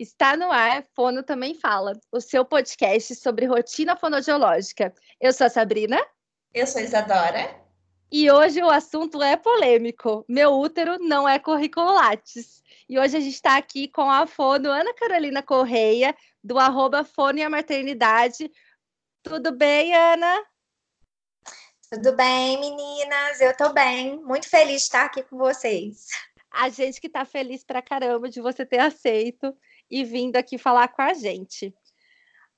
Está 0.00 0.36
no 0.36 0.52
ar, 0.52 0.84
Fono 0.94 1.24
Também 1.24 1.56
Fala, 1.56 1.92
o 2.12 2.20
seu 2.20 2.44
podcast 2.44 3.16
sobre 3.16 3.46
rotina 3.46 3.96
fonodiológica. 3.96 4.94
Eu 5.20 5.32
sou 5.32 5.48
a 5.48 5.50
Sabrina. 5.50 6.00
Eu 6.54 6.68
sou 6.68 6.80
a 6.80 6.84
Isadora. 6.84 7.60
E 8.08 8.30
hoje 8.30 8.62
o 8.62 8.70
assunto 8.70 9.20
é 9.20 9.36
polêmico. 9.36 10.24
Meu 10.28 10.52
útero 10.52 11.00
não 11.00 11.28
é 11.28 11.40
currículo 11.40 11.92
Lattes. 11.92 12.62
E 12.88 12.96
hoje 12.96 13.16
a 13.16 13.20
gente 13.20 13.34
está 13.34 13.56
aqui 13.56 13.88
com 13.88 14.08
a 14.08 14.24
fono 14.24 14.70
Ana 14.70 14.94
Carolina 14.94 15.42
Correia, 15.42 16.14
do 16.44 16.60
arroba 16.60 17.02
Fono 17.02 17.40
e 17.40 17.42
a 17.42 17.50
Maternidade. 17.50 18.52
Tudo 19.20 19.50
bem, 19.50 19.96
Ana? 19.96 20.46
Tudo 21.90 22.14
bem, 22.14 22.60
meninas? 22.60 23.40
Eu 23.40 23.50
estou 23.50 23.72
bem. 23.72 24.16
Muito 24.22 24.48
feliz 24.48 24.82
de 24.82 24.82
estar 24.82 25.06
aqui 25.06 25.24
com 25.24 25.36
vocês. 25.36 26.06
A 26.52 26.68
gente 26.68 27.00
que 27.00 27.08
está 27.08 27.24
feliz 27.24 27.64
pra 27.64 27.82
caramba 27.82 28.30
de 28.30 28.40
você 28.40 28.64
ter 28.64 28.78
aceito 28.78 29.52
e 29.90 30.04
vindo 30.04 30.36
aqui 30.36 30.58
falar 30.58 30.88
com 30.88 31.02
a 31.02 31.14
gente. 31.14 31.74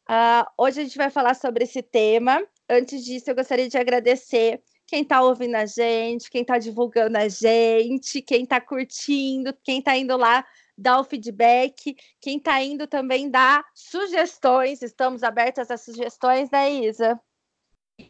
Uh, 0.08 0.44
hoje 0.58 0.80
a 0.80 0.84
gente 0.84 0.96
vai 0.96 1.10
falar 1.10 1.34
sobre 1.34 1.64
esse 1.64 1.82
tema. 1.82 2.42
Antes 2.68 3.04
disso, 3.04 3.30
eu 3.30 3.34
gostaria 3.34 3.68
de 3.68 3.78
agradecer 3.78 4.60
quem 4.86 5.02
está 5.02 5.22
ouvindo 5.22 5.54
a 5.54 5.66
gente, 5.66 6.28
quem 6.28 6.42
está 6.42 6.58
divulgando 6.58 7.16
a 7.16 7.28
gente, 7.28 8.20
quem 8.20 8.42
está 8.42 8.60
curtindo, 8.60 9.56
quem 9.62 9.78
está 9.78 9.96
indo 9.96 10.16
lá 10.16 10.44
dar 10.76 10.98
o 10.98 11.04
feedback, 11.04 11.94
quem 12.20 12.38
está 12.38 12.60
indo 12.60 12.86
também 12.88 13.30
dar 13.30 13.64
sugestões. 13.72 14.82
Estamos 14.82 15.22
abertas 15.22 15.70
a 15.70 15.76
sugestões, 15.76 16.50
né, 16.50 16.70
Isa? 16.72 17.20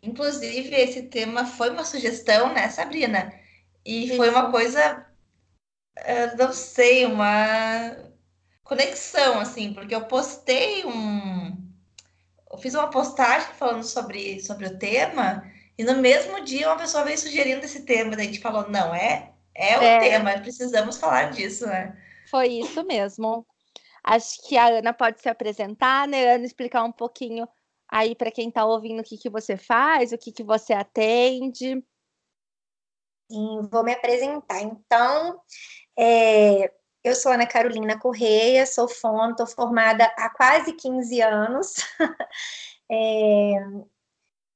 Inclusive, 0.03 0.75
esse 0.75 1.03
tema 1.03 1.45
foi 1.45 1.69
uma 1.69 1.85
sugestão, 1.85 2.55
né, 2.55 2.71
Sabrina? 2.71 3.31
E 3.85 4.07
Isso. 4.07 4.17
foi 4.17 4.31
uma 4.31 4.51
coisa, 4.51 5.07
não 6.39 6.53
sei, 6.53 7.05
uma 7.05 8.10
conexão, 8.71 9.41
assim, 9.41 9.75
porque 9.75 9.93
eu 9.93 10.05
postei 10.05 10.85
um. 10.87 11.59
Eu 12.49 12.57
fiz 12.57 12.73
uma 12.73 12.89
postagem 12.89 13.53
falando 13.55 13.83
sobre, 13.83 14.41
sobre 14.41 14.67
o 14.67 14.79
tema 14.79 15.43
e 15.77 15.83
no 15.83 15.97
mesmo 15.97 16.41
dia 16.45 16.69
uma 16.69 16.79
pessoa 16.79 17.05
veio 17.05 17.19
sugerindo 17.19 17.65
esse 17.65 17.85
tema, 17.85 18.15
daí 18.15 18.27
a 18.27 18.29
gente 18.29 18.41
falou, 18.41 18.69
não, 18.69 18.95
é, 18.95 19.33
é 19.57 19.77
o 19.77 19.83
é. 19.83 19.99
tema, 19.99 20.39
precisamos 20.39 20.99
falar 20.99 21.33
disso, 21.33 21.67
né? 21.67 22.01
Foi 22.31 22.47
isso 22.47 22.85
mesmo. 22.85 23.45
Acho 24.05 24.41
que 24.47 24.57
a 24.57 24.69
Ana 24.69 24.93
pode 24.93 25.21
se 25.21 25.29
apresentar, 25.29 26.07
né, 26.07 26.35
Ana, 26.35 26.45
explicar 26.45 26.85
um 26.85 26.93
pouquinho 26.93 27.49
aí 27.89 28.15
para 28.15 28.31
quem 28.31 28.51
está 28.51 28.65
ouvindo 28.65 29.01
o 29.01 29.05
que, 29.05 29.19
que 29.19 29.29
você 29.29 29.57
faz, 29.57 30.13
o 30.13 30.19
que, 30.19 30.31
que 30.31 30.45
você 30.45 30.73
atende. 30.73 31.85
Sim, 33.31 33.69
vou 33.71 33.83
me 33.83 33.93
apresentar. 33.93 34.63
Então, 34.63 35.41
é, 35.99 36.73
eu 37.03 37.15
sou 37.15 37.33
Ana 37.33 37.47
Carolina 37.47 37.99
Correia, 37.99 38.67
sou 38.67 38.89
fono, 38.89 39.33
estou 39.33 39.47
formada 39.47 40.05
há 40.17 40.31
quase 40.31 40.73
15 40.73 41.21
anos. 41.21 41.75
é, 42.91 43.55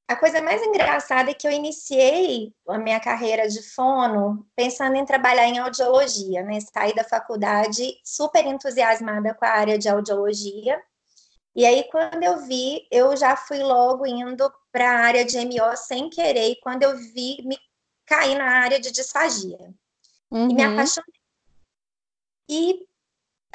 a 0.07 0.15
coisa 0.15 0.39
mais 0.41 0.61
engraçada 0.61 1.31
é 1.31 1.33
que 1.33 1.47
eu 1.47 1.51
iniciei 1.51 2.53
a 2.67 2.77
minha 2.77 2.99
carreira 2.99 3.47
de 3.47 3.63
fono 3.63 4.45
pensando 4.55 4.95
em 4.95 5.05
trabalhar 5.05 5.47
em 5.47 5.57
audiologia, 5.57 6.43
né? 6.43 6.59
Saí 6.59 6.93
da 6.93 7.03
faculdade 7.03 7.99
super 8.03 8.45
entusiasmada 8.45 9.33
com 9.33 9.45
a 9.45 9.49
área 9.49 9.79
de 9.79 9.89
audiologia. 9.89 10.79
E 11.55 11.65
aí, 11.65 11.85
quando 11.89 12.21
eu 12.21 12.45
vi, 12.45 12.85
eu 12.91 13.15
já 13.17 13.35
fui 13.35 13.59
logo 13.59 14.05
indo 14.05 14.51
para 14.71 14.91
a 14.91 15.05
área 15.05 15.25
de 15.25 15.39
MO 15.39 15.75
sem 15.75 16.09
querer. 16.09 16.51
E 16.51 16.59
quando 16.59 16.83
eu 16.83 16.95
vi, 16.97 17.41
me 17.43 17.57
caí 18.05 18.35
na 18.35 18.59
área 18.59 18.79
de 18.79 18.91
disfagia. 18.91 19.57
Uhum. 20.29 20.51
E 20.51 20.53
me 20.53 20.65
uhum. 20.65 20.73
apaixonei. 20.73 21.24
E 22.49 22.85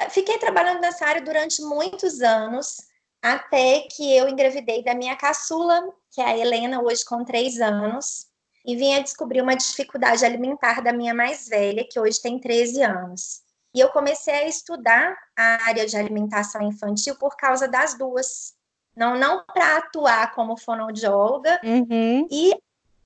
fiquei 0.09 0.37
trabalhando 0.37 0.81
nessa 0.81 1.05
área 1.05 1.21
durante 1.21 1.61
muitos 1.61 2.21
anos 2.21 2.77
até 3.21 3.81
que 3.81 4.17
eu 4.17 4.27
engravidei 4.27 4.83
da 4.83 4.95
minha 4.95 5.15
caçula, 5.15 5.93
que 6.09 6.19
é 6.19 6.25
a 6.25 6.37
Helena, 6.37 6.81
hoje 6.81 7.05
com 7.05 7.23
três 7.23 7.61
anos, 7.61 8.27
e 8.65 8.75
vim 8.75 8.95
a 8.95 8.99
descobrir 8.99 9.41
uma 9.41 9.55
dificuldade 9.55 10.25
alimentar 10.25 10.81
da 10.81 10.91
minha 10.91 11.13
mais 11.13 11.47
velha, 11.47 11.87
que 11.87 11.99
hoje 11.99 12.21
tem 12.21 12.39
13 12.39 12.81
anos. 12.83 13.41
E 13.73 13.79
eu 13.79 13.89
comecei 13.89 14.33
a 14.33 14.47
estudar 14.47 15.15
a 15.37 15.67
área 15.67 15.85
de 15.85 15.95
alimentação 15.95 16.61
infantil 16.61 17.15
por 17.15 17.37
causa 17.37 17.67
das 17.67 17.97
duas. 17.97 18.53
Não, 18.95 19.17
não 19.17 19.45
para 19.45 19.77
atuar 19.77 20.33
como 20.33 20.57
fonoaudióloga. 20.57 21.59
Uhum. 21.63 22.27
E 22.29 22.53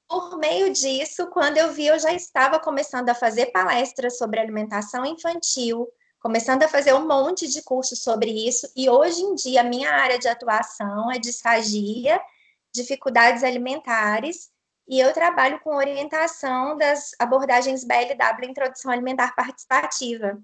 por 0.08 0.38
meio 0.38 0.72
disso, 0.72 1.28
quando 1.28 1.58
eu 1.58 1.74
vi, 1.74 1.88
eu 1.88 2.00
já 2.00 2.14
estava 2.14 2.60
começando 2.60 3.10
a 3.10 3.16
fazer 3.16 3.48
palestras 3.48 4.18
sobre 4.18 4.40
alimentação 4.40 5.06
infantil, 5.06 5.88
começando 6.20 6.64
a 6.64 6.68
fazer 6.68 6.94
um 6.94 7.08
monte 7.08 7.48
de 7.48 7.62
cursos 7.64 8.02
sobre 8.02 8.32
isso, 8.32 8.72
e 8.76 8.90
hoje 8.90 9.22
em 9.22 9.36
dia 9.36 9.62
a 9.62 9.64
minha 9.64 9.92
área 9.92 10.18
de 10.18 10.28
atuação 10.28 11.12
é 11.12 11.20
disfagia, 11.20 12.20
dificuldades 12.74 13.44
alimentares, 13.44 14.50
e 14.88 15.00
eu 15.00 15.12
trabalho 15.14 15.60
com 15.62 15.76
orientação 15.76 16.78
das 16.78 17.12
abordagens 17.20 17.84
BLW, 17.84 18.50
Introdução 18.50 18.92
Alimentar 18.92 19.36
Participativa. 19.36 20.40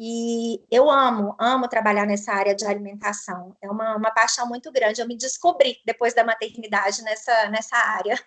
E 0.00 0.64
eu 0.70 0.90
amo, 0.90 1.34
amo 1.38 1.68
trabalhar 1.68 2.06
nessa 2.06 2.32
área 2.32 2.54
de 2.54 2.64
alimentação. 2.64 3.56
É 3.62 3.70
uma, 3.70 3.96
uma 3.96 4.10
paixão 4.10 4.48
muito 4.48 4.70
grande. 4.72 5.00
Eu 5.00 5.06
me 5.06 5.16
descobri 5.16 5.78
depois 5.84 6.14
da 6.14 6.24
maternidade 6.24 7.02
nessa, 7.02 7.48
nessa 7.48 7.76
área. 7.76 8.18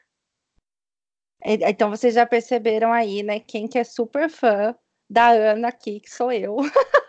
Então 1.44 1.90
vocês 1.90 2.14
já 2.14 2.26
perceberam 2.26 2.92
aí, 2.92 3.24
né? 3.24 3.40
Quem 3.40 3.68
que 3.68 3.78
é 3.80 3.84
super 3.84 4.30
fã 4.30 4.76
da 5.10 5.30
Ana 5.30 5.68
aqui, 5.70 6.00
que 6.00 6.10
sou 6.10 6.32
eu. 6.32 6.58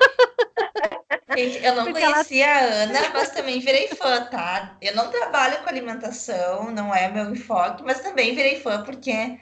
Gente, 1.37 1.65
eu 1.65 1.75
não 1.75 1.85
Porque 1.85 2.01
conhecia 2.01 2.47
ela... 2.47 2.61
a 2.61 2.83
Ana, 2.83 3.09
mas 3.15 3.31
também 3.31 3.61
virei 3.61 3.89
fã, 3.89 4.25
tá? 4.27 4.77
Eu 4.81 4.95
não 4.95 5.11
trabalho 5.11 5.63
com 5.63 5.69
alimentação, 5.69 6.71
não 6.71 6.95
é 6.95 7.09
meu 7.09 7.31
enfoque, 7.31 7.83
mas 7.83 8.01
também 8.01 8.35
virei 8.35 8.61
fã 8.61 8.83
porque 8.83 9.39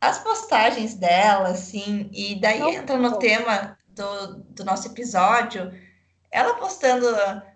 as 0.00 0.18
postagens 0.18 0.94
dela, 0.94 1.48
assim, 1.48 2.08
e 2.12 2.34
daí 2.40 2.60
não, 2.60 2.70
entra 2.70 2.96
no 2.96 3.10
não. 3.10 3.18
tema 3.18 3.76
do, 3.88 4.36
do 4.50 4.64
nosso 4.64 4.88
episódio, 4.88 5.72
ela 6.30 6.54
postando 6.54 7.06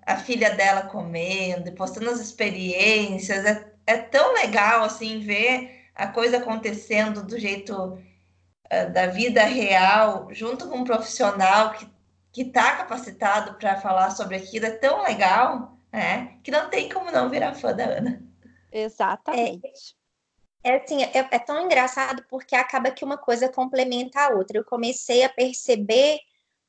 a 0.05 0.17
filha 0.17 0.51
dela 0.55 0.83
comendo, 0.83 1.73
postando 1.73 2.11
as 2.11 2.21
experiências, 2.21 3.45
é, 3.45 3.73
é 3.87 3.97
tão 3.97 4.33
legal, 4.35 4.85
assim, 4.85 5.21
ver 5.21 5.76
a 5.97 6.07
coisa 6.07 6.39
acontecendo 6.39 7.23
do 7.23 7.39
jeito 7.39 7.75
uh, 7.75 8.93
da 8.93 9.07
vida 9.07 9.43
real, 9.45 10.29
junto 10.31 10.69
com 10.69 10.79
um 10.79 10.85
profissional 10.85 11.73
que 11.73 11.89
que 12.37 12.43
está 12.43 12.77
capacitado 12.77 13.55
para 13.55 13.81
falar 13.81 14.11
sobre 14.11 14.37
aquilo, 14.37 14.67
é 14.67 14.71
tão 14.73 15.03
legal, 15.03 15.79
né? 15.91 16.37
Que 16.45 16.51
não 16.51 16.69
tem 16.69 16.87
como 16.87 17.11
não 17.11 17.31
virar 17.31 17.55
fã 17.55 17.75
da 17.75 17.85
Ana. 17.85 18.23
Exatamente. 18.71 19.97
É, 20.63 20.69
é 20.69 20.77
assim, 20.77 21.03
é, 21.03 21.27
é, 21.31 21.39
tão 21.39 21.65
engraçado 21.65 22.23
porque 22.29 22.55
acaba 22.55 22.91
que 22.91 23.03
uma 23.03 23.17
coisa 23.17 23.49
complementa 23.49 24.21
a 24.21 24.35
outra. 24.35 24.59
Eu 24.59 24.67
comecei 24.67 25.25
a 25.25 25.31
perceber 25.31 26.19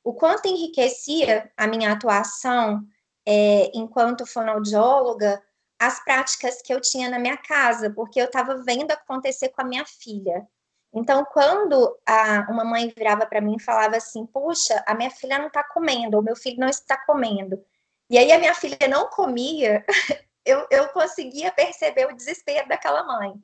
o 0.02 0.14
quanto 0.14 0.48
enriquecia 0.48 1.52
a 1.54 1.66
minha 1.66 1.92
atuação 1.92 2.82
é, 3.26 3.70
enquanto 3.74 4.24
fonoaudióloga 4.24 5.42
as 5.78 6.02
práticas 6.04 6.60
que 6.60 6.72
eu 6.72 6.80
tinha 6.80 7.08
na 7.08 7.18
minha 7.18 7.36
casa, 7.36 7.90
porque 7.90 8.20
eu 8.20 8.26
estava 8.26 8.56
vendo 8.62 8.90
acontecer 8.90 9.50
com 9.50 9.62
a 9.62 9.64
minha 9.64 9.84
filha. 9.86 10.46
Então, 10.92 11.24
quando 11.24 11.96
a, 12.06 12.46
uma 12.50 12.64
mãe 12.64 12.92
virava 12.96 13.26
para 13.26 13.40
mim 13.40 13.56
e 13.56 13.62
falava 13.62 13.96
assim: 13.96 14.26
Puxa, 14.26 14.82
a 14.86 14.94
minha 14.94 15.10
filha 15.10 15.38
não 15.38 15.48
está 15.48 15.62
comendo, 15.62 16.18
o 16.18 16.22
meu 16.22 16.34
filho 16.34 16.58
não 16.58 16.68
está 16.68 16.96
comendo, 17.04 17.62
e 18.10 18.18
aí 18.18 18.32
a 18.32 18.38
minha 18.38 18.54
filha 18.54 18.88
não 18.88 19.08
comia, 19.08 19.84
eu, 20.44 20.66
eu 20.70 20.88
conseguia 20.88 21.52
perceber 21.52 22.06
o 22.06 22.16
desespero 22.16 22.68
daquela 22.68 23.04
mãe. 23.04 23.34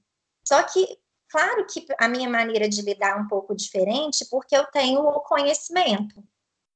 Só 0.47 0.63
que, 0.63 0.99
claro 1.29 1.67
que 1.67 1.87
a 1.99 2.09
minha 2.09 2.29
maneira 2.29 2.69
de 2.69 2.83
lidar 2.83 3.17
é 3.17 3.21
um 3.21 3.29
pouco 3.29 3.55
diferente, 3.55 4.25
porque 4.31 4.57
eu 4.57 4.65
tenho 4.67 5.01
o 5.01 5.21
conhecimento. 5.21 6.23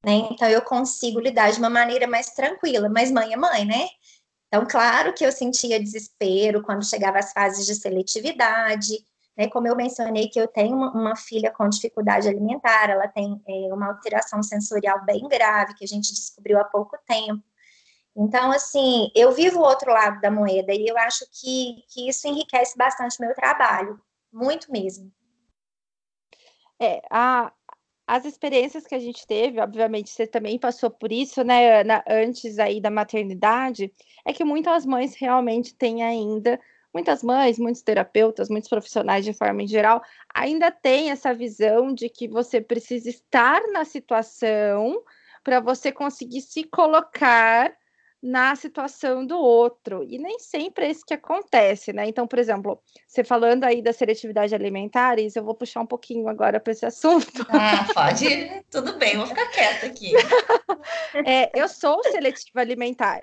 Né? 0.05 0.29
Então, 0.31 0.49
eu 0.49 0.63
consigo 0.63 1.19
lidar 1.19 1.51
de 1.51 1.59
uma 1.59 1.71
maneira 1.71 2.07
mais 2.07 2.31
tranquila, 2.31 2.89
mas 2.89 3.11
mãe 3.11 3.33
é 3.33 3.37
mãe, 3.37 3.65
né? 3.65 3.89
Então, 4.49 4.67
claro 4.67 5.13
que 5.13 5.25
eu 5.25 5.31
sentia 5.31 5.79
desespero 5.79 6.63
quando 6.63 6.85
chegava 6.85 7.19
as 7.19 7.33
fases 7.33 7.67
de 7.67 7.75
seletividade, 7.75 9.07
né? 9.37 9.49
Como 9.49 9.69
eu 9.69 9.77
mencionei 9.77 10.29
que 10.29 10.41
eu 10.41 10.49
tenho 10.49 10.75
uma, 10.75 10.91
uma 10.91 11.17
filha 11.17 11.53
com 11.53 11.69
dificuldade 11.69 12.29
alimentar, 12.29 12.91
ela 12.91 13.07
tem 13.07 13.41
é, 13.47 13.73
uma 13.73 13.89
alteração 13.89 14.43
sensorial 14.43 15.05
bem 15.05 15.29
grave, 15.29 15.75
que 15.75 15.85
a 15.85 15.89
gente 15.89 16.13
descobriu 16.13 16.59
há 16.59 16.65
pouco 16.65 16.99
tempo. 17.07 17.43
Então, 18.17 18.51
assim, 18.51 19.13
eu 19.15 19.31
vivo 19.31 19.61
o 19.61 19.63
outro 19.63 19.93
lado 19.93 20.21
da 20.21 20.31
moeda 20.31 20.75
e 20.75 20.89
eu 20.89 20.99
acho 20.99 21.25
que, 21.31 21.85
que 21.89 22.09
isso 22.09 22.27
enriquece 22.27 22.77
bastante 22.77 23.21
meu 23.21 23.33
trabalho, 23.33 24.01
muito 24.33 24.73
mesmo. 24.73 25.13
É, 26.81 27.01
a, 27.11 27.53
as 28.09 28.25
experiências 28.25 28.87
que 28.87 28.95
a 28.95 28.99
gente 28.99 29.27
teve, 29.27 29.61
obviamente 29.61 30.09
você 30.09 30.27
também 30.27 30.59
passou 30.59 30.89
por 30.91 31.13
isso, 31.13 31.45
né, 31.45 31.83
Ana, 31.83 32.03
antes 32.09 32.59
aí 32.59 32.81
da 32.81 32.91
maternidade, 32.91 33.93
é 34.25 34.33
que 34.33 34.43
muitas 34.45 34.87
mães 34.87 35.15
realmente 35.15 35.75
têm 35.75 36.03
ainda, 36.03 36.59
muitas 36.93 37.23
mães, 37.23 37.59
muitos 37.59 37.83
terapeutas, 37.83 38.49
muitos 38.49 38.71
profissionais 38.71 39.27
de 39.27 39.35
forma 39.35 39.63
em 39.63 39.67
geral, 39.67 40.03
ainda 40.35 40.71
têm 40.71 41.11
essa 41.11 41.35
visão 41.35 41.93
de 41.93 42.09
que 42.09 42.27
você 42.27 42.63
precisa 42.63 43.11
estar 43.11 43.61
na 43.73 43.85
situação 43.85 45.03
para 45.45 45.61
você 45.61 45.93
conseguir 45.93 46.41
se 46.41 46.65
colocar 46.65 47.71
na 48.23 48.55
situação 48.57 49.25
do 49.25 49.39
outro. 49.39 50.05
E 50.05 50.19
nem 50.19 50.39
sempre 50.39 50.87
é 50.87 50.91
isso 50.91 51.05
que 51.07 51.15
acontece, 51.15 51.93
né? 51.93 52.07
Então, 52.07 52.27
por 52.27 52.39
exemplo, 52.39 52.81
você 53.07 53.23
falando 53.23 53.65
aí 53.65 53.81
da 53.81 53.93
seletividade 53.93 54.55
alimentar, 54.55 55.17
eu 55.19 55.45
vou 55.45 55.55
puxar 55.55 55.81
um 55.81 55.87
pouquinho 55.87 56.29
agora 56.29 56.61
para 56.61 56.73
esse 56.73 56.85
assunto. 56.85 57.47
Ah, 57.51 57.87
pode. 57.95 58.65
Tudo 58.71 58.99
bem, 58.99 59.17
vou 59.17 59.27
ficar 59.27 59.47
quieta 59.47 59.87
aqui. 59.87 60.13
é, 61.27 61.51
eu 61.55 61.69
sou 61.69 62.03
seletiva 62.05 62.61
alimentar. 62.61 63.23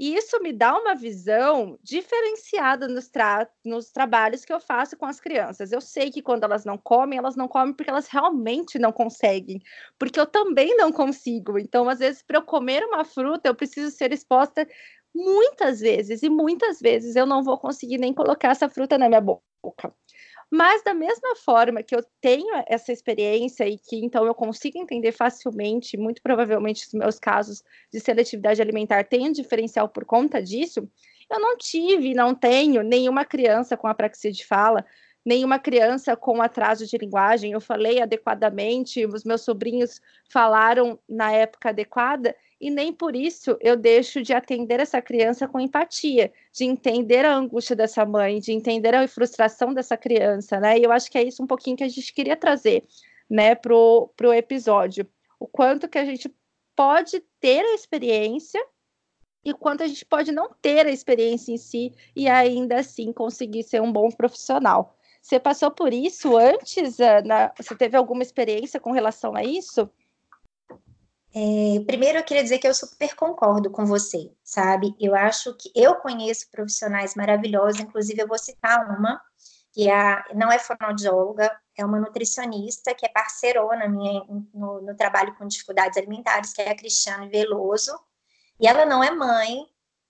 E 0.00 0.16
isso 0.16 0.40
me 0.40 0.50
dá 0.50 0.74
uma 0.78 0.94
visão 0.94 1.78
diferenciada 1.82 2.88
nos, 2.88 3.08
tra 3.10 3.46
nos 3.62 3.90
trabalhos 3.90 4.46
que 4.46 4.52
eu 4.52 4.58
faço 4.58 4.96
com 4.96 5.04
as 5.04 5.20
crianças. 5.20 5.72
Eu 5.72 5.80
sei 5.82 6.10
que 6.10 6.22
quando 6.22 6.44
elas 6.44 6.64
não 6.64 6.78
comem, 6.78 7.18
elas 7.18 7.36
não 7.36 7.46
comem 7.46 7.74
porque 7.74 7.90
elas 7.90 8.08
realmente 8.08 8.78
não 8.78 8.92
conseguem, 8.92 9.60
porque 9.98 10.18
eu 10.18 10.24
também 10.24 10.74
não 10.78 10.90
consigo. 10.90 11.58
Então, 11.58 11.86
às 11.86 11.98
vezes, 11.98 12.22
para 12.22 12.38
eu 12.38 12.42
comer 12.42 12.82
uma 12.82 13.04
fruta, 13.04 13.50
eu 13.50 13.54
preciso 13.54 13.94
ser 13.94 14.10
exposta 14.10 14.66
muitas 15.14 15.80
vezes, 15.80 16.22
e 16.22 16.30
muitas 16.30 16.80
vezes 16.80 17.14
eu 17.14 17.26
não 17.26 17.42
vou 17.42 17.58
conseguir 17.58 17.98
nem 17.98 18.14
colocar 18.14 18.52
essa 18.52 18.70
fruta 18.70 18.96
na 18.96 19.06
minha 19.06 19.20
boca. 19.20 19.94
Mas 20.50 20.82
da 20.82 20.92
mesma 20.92 21.36
forma 21.36 21.82
que 21.82 21.94
eu 21.94 22.04
tenho 22.20 22.50
essa 22.66 22.92
experiência 22.92 23.68
e 23.68 23.78
que 23.78 23.96
então 24.04 24.26
eu 24.26 24.34
consigo 24.34 24.78
entender 24.78 25.12
facilmente, 25.12 25.96
muito 25.96 26.20
provavelmente 26.20 26.86
os 26.86 26.92
meus 26.92 27.18
casos 27.20 27.62
de 27.92 28.00
seletividade 28.00 28.60
alimentar 28.60 29.04
têm 29.04 29.28
um 29.28 29.32
diferencial 29.32 29.88
por 29.88 30.04
conta 30.04 30.42
disso, 30.42 30.88
eu 31.30 31.38
não 31.38 31.56
tive, 31.56 32.14
não 32.14 32.34
tenho 32.34 32.82
nenhuma 32.82 33.24
criança 33.24 33.76
com 33.76 33.86
apraxia 33.86 34.32
de 34.32 34.44
fala, 34.44 34.84
nenhuma 35.24 35.58
criança 35.58 36.16
com 36.16 36.42
atraso 36.42 36.84
de 36.86 36.98
linguagem. 36.98 37.52
Eu 37.52 37.60
falei 37.60 38.02
adequadamente, 38.02 39.06
os 39.06 39.22
meus 39.22 39.42
sobrinhos 39.42 40.00
falaram 40.28 40.98
na 41.08 41.30
época 41.30 41.68
adequada, 41.68 42.34
e 42.60 42.70
nem 42.70 42.92
por 42.92 43.16
isso 43.16 43.56
eu 43.60 43.76
deixo 43.76 44.20
de 44.22 44.34
atender 44.34 44.80
essa 44.80 45.00
criança 45.00 45.48
com 45.48 45.58
empatia, 45.58 46.30
de 46.52 46.64
entender 46.64 47.24
a 47.24 47.34
angústia 47.34 47.74
dessa 47.74 48.04
mãe, 48.04 48.38
de 48.38 48.52
entender 48.52 48.94
a 48.94 49.08
frustração 49.08 49.72
dessa 49.72 49.96
criança, 49.96 50.60
né? 50.60 50.78
E 50.78 50.82
eu 50.82 50.92
acho 50.92 51.10
que 51.10 51.16
é 51.16 51.22
isso 51.22 51.42
um 51.42 51.46
pouquinho 51.46 51.76
que 51.76 51.84
a 51.84 51.88
gente 51.88 52.12
queria 52.12 52.36
trazer, 52.36 52.84
né, 53.28 53.54
pro, 53.54 54.12
pro 54.16 54.32
episódio. 54.34 55.06
O 55.38 55.46
quanto 55.46 55.88
que 55.88 55.98
a 55.98 56.04
gente 56.04 56.30
pode 56.76 57.20
ter 57.40 57.64
a 57.64 57.74
experiência 57.74 58.62
e 59.42 59.54
quanto 59.54 59.82
a 59.82 59.86
gente 59.86 60.04
pode 60.04 60.30
não 60.30 60.50
ter 60.60 60.86
a 60.86 60.90
experiência 60.90 61.52
em 61.52 61.56
si 61.56 61.94
e 62.14 62.28
ainda 62.28 62.80
assim 62.80 63.10
conseguir 63.10 63.62
ser 63.62 63.80
um 63.80 63.90
bom 63.90 64.10
profissional. 64.10 64.96
Você 65.22 65.38
passou 65.38 65.70
por 65.70 65.92
isso 65.92 66.36
antes, 66.36 66.98
Ana? 67.00 67.52
Você 67.56 67.74
teve 67.74 67.96
alguma 67.96 68.22
experiência 68.22 68.80
com 68.80 68.92
relação 68.92 69.34
a 69.34 69.42
isso? 69.42 69.90
É, 71.32 71.84
primeiro, 71.86 72.18
eu 72.18 72.24
queria 72.24 72.42
dizer 72.42 72.58
que 72.58 72.66
eu 72.66 72.74
super 72.74 73.14
concordo 73.14 73.70
com 73.70 73.86
você, 73.86 74.32
sabe? 74.42 74.94
Eu 74.98 75.14
acho 75.14 75.54
que 75.54 75.70
eu 75.76 75.94
conheço 75.96 76.50
profissionais 76.50 77.14
maravilhosos, 77.14 77.80
inclusive 77.80 78.20
eu 78.20 78.26
vou 78.26 78.38
citar 78.38 78.84
uma, 78.98 79.20
que 79.72 79.88
é 79.88 79.94
a, 79.94 80.24
não 80.34 80.50
é 80.50 80.58
fonoaudióloga, 80.58 81.56
é 81.76 81.84
uma 81.84 82.00
nutricionista 82.00 82.92
que 82.94 83.06
é 83.06 83.08
parceirona 83.08 83.88
minha 83.88 84.24
no, 84.52 84.82
no 84.82 84.96
trabalho 84.96 85.34
com 85.36 85.46
dificuldades 85.46 85.96
alimentares, 85.96 86.52
que 86.52 86.62
é 86.62 86.70
a 86.70 86.76
Cristiane 86.76 87.28
Veloso, 87.28 87.96
e 88.58 88.66
ela 88.66 88.84
não 88.84 89.02
é 89.02 89.12
mãe, 89.12 89.64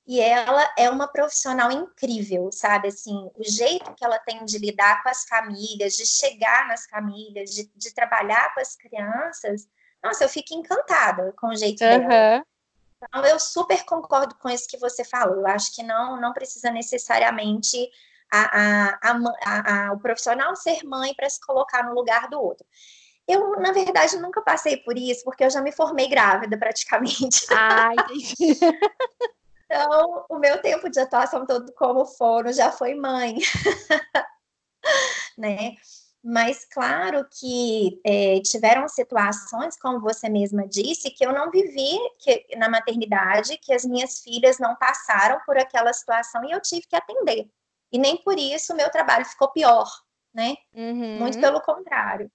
e 0.07 0.21
ela 0.21 0.69
é 0.77 0.89
uma 0.89 1.07
profissional 1.07 1.71
incrível, 1.71 2.51
sabe? 2.51 2.89
Assim, 2.89 3.31
o 3.37 3.45
jeito 3.45 3.95
que 3.95 4.05
ela 4.05 4.19
tem 4.19 4.45
de 4.45 4.59
lidar 4.59 5.03
com 5.03 5.09
as 5.11 5.25
famílias, 5.25 5.95
de 5.95 6.07
chegar 6.07 6.67
nas 6.67 6.87
famílias, 6.87 7.51
de, 7.51 7.71
de 7.77 7.95
trabalhar 7.95 8.53
com 8.55 8.61
as 8.61 8.75
crianças, 8.75 9.69
nossa, 10.03 10.25
eu 10.25 10.29
fico 10.29 10.55
encantada 10.55 11.33
com 11.39 11.49
o 11.49 11.57
jeito 11.57 11.85
uhum. 11.85 12.09
dela. 12.09 12.45
Então, 13.03 13.25
eu 13.25 13.39
super 13.39 13.85
concordo 13.85 14.35
com 14.35 14.49
isso 14.49 14.69
que 14.69 14.79
você 14.79 15.05
falou. 15.05 15.37
Eu 15.37 15.47
acho 15.47 15.75
que 15.75 15.83
não, 15.83 16.21
não 16.21 16.33
precisa 16.33 16.71
necessariamente 16.71 17.91
a, 18.31 18.93
a, 18.93 19.89
a, 19.89 19.93
o 19.93 19.99
profissional 19.99 20.55
ser 20.55 20.85
mãe 20.85 21.15
para 21.15 21.29
se 21.29 21.41
colocar 21.41 21.83
no 21.83 21.95
lugar 21.95 22.29
do 22.29 22.41
outro. 22.41 22.67
Eu, 23.27 23.59
na 23.61 23.73
verdade, 23.73 24.19
nunca 24.19 24.43
passei 24.43 24.77
por 24.79 24.99
isso, 24.99 25.25
porque 25.25 25.45
eu 25.45 25.51
já 25.51 25.63
me 25.63 25.73
formei 25.73 26.09
grávida 26.09 26.59
praticamente. 26.59 27.47
Ah, 27.51 27.93
entendi. 27.93 28.59
então, 29.65 30.27
o 30.29 30.39
meu 30.39 30.61
tempo 30.61 30.91
de 30.91 31.01
atuação 31.01 31.47
todo 31.47 31.73
como 31.75 32.05
fono 32.05 32.53
já 32.53 32.73
foi 32.73 32.95
mãe. 32.95 33.39
né? 35.39 35.77
Mas 36.23 36.67
claro 36.67 37.27
que 37.31 37.99
é, 38.05 38.41
tiveram 38.41 38.87
situações, 38.89 39.79
como 39.79 40.01
você 40.01 40.29
mesma 40.29 40.69
disse, 40.69 41.11
que 41.11 41.25
eu 41.25 41.33
não 41.33 41.51
vivi 41.51 41.99
que, 42.19 42.47
na 42.57 42.69
maternidade, 42.69 43.57
que 43.57 43.73
as 43.73 43.87
minhas 43.87 44.21
filhas 44.21 44.59
não 44.59 44.77
passaram 44.77 45.41
por 45.47 45.57
aquela 45.57 45.93
situação 45.95 46.45
e 46.45 46.51
eu 46.51 46.61
tive 46.61 46.87
que 46.87 46.95
atender. 46.95 47.51
E 47.91 47.99
nem 47.99 48.19
por 48.19 48.39
isso 48.39 48.73
o 48.73 48.77
meu 48.77 48.91
trabalho 48.91 49.25
ficou 49.25 49.49
pior, 49.51 49.89
né? 50.33 50.57
Uhum. 50.75 51.19
Muito 51.19 51.41
pelo 51.41 51.61
contrário. 51.63 52.31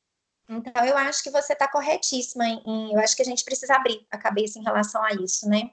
Então, 0.50 0.86
eu 0.86 0.98
acho 0.98 1.24
que 1.24 1.32
você 1.32 1.54
está 1.54 1.68
corretíssima 1.68 2.46
em, 2.46 2.62
em, 2.66 2.94
Eu 2.94 3.00
acho 3.00 3.16
que 3.16 3.22
a 3.22 3.26
gente 3.26 3.44
precisa 3.44 3.76
abrir 3.76 4.06
a 4.12 4.18
cabeça 4.18 4.60
em 4.60 4.64
relação 4.64 5.04
a 5.04 5.12
isso, 5.14 5.48
né? 5.48 5.72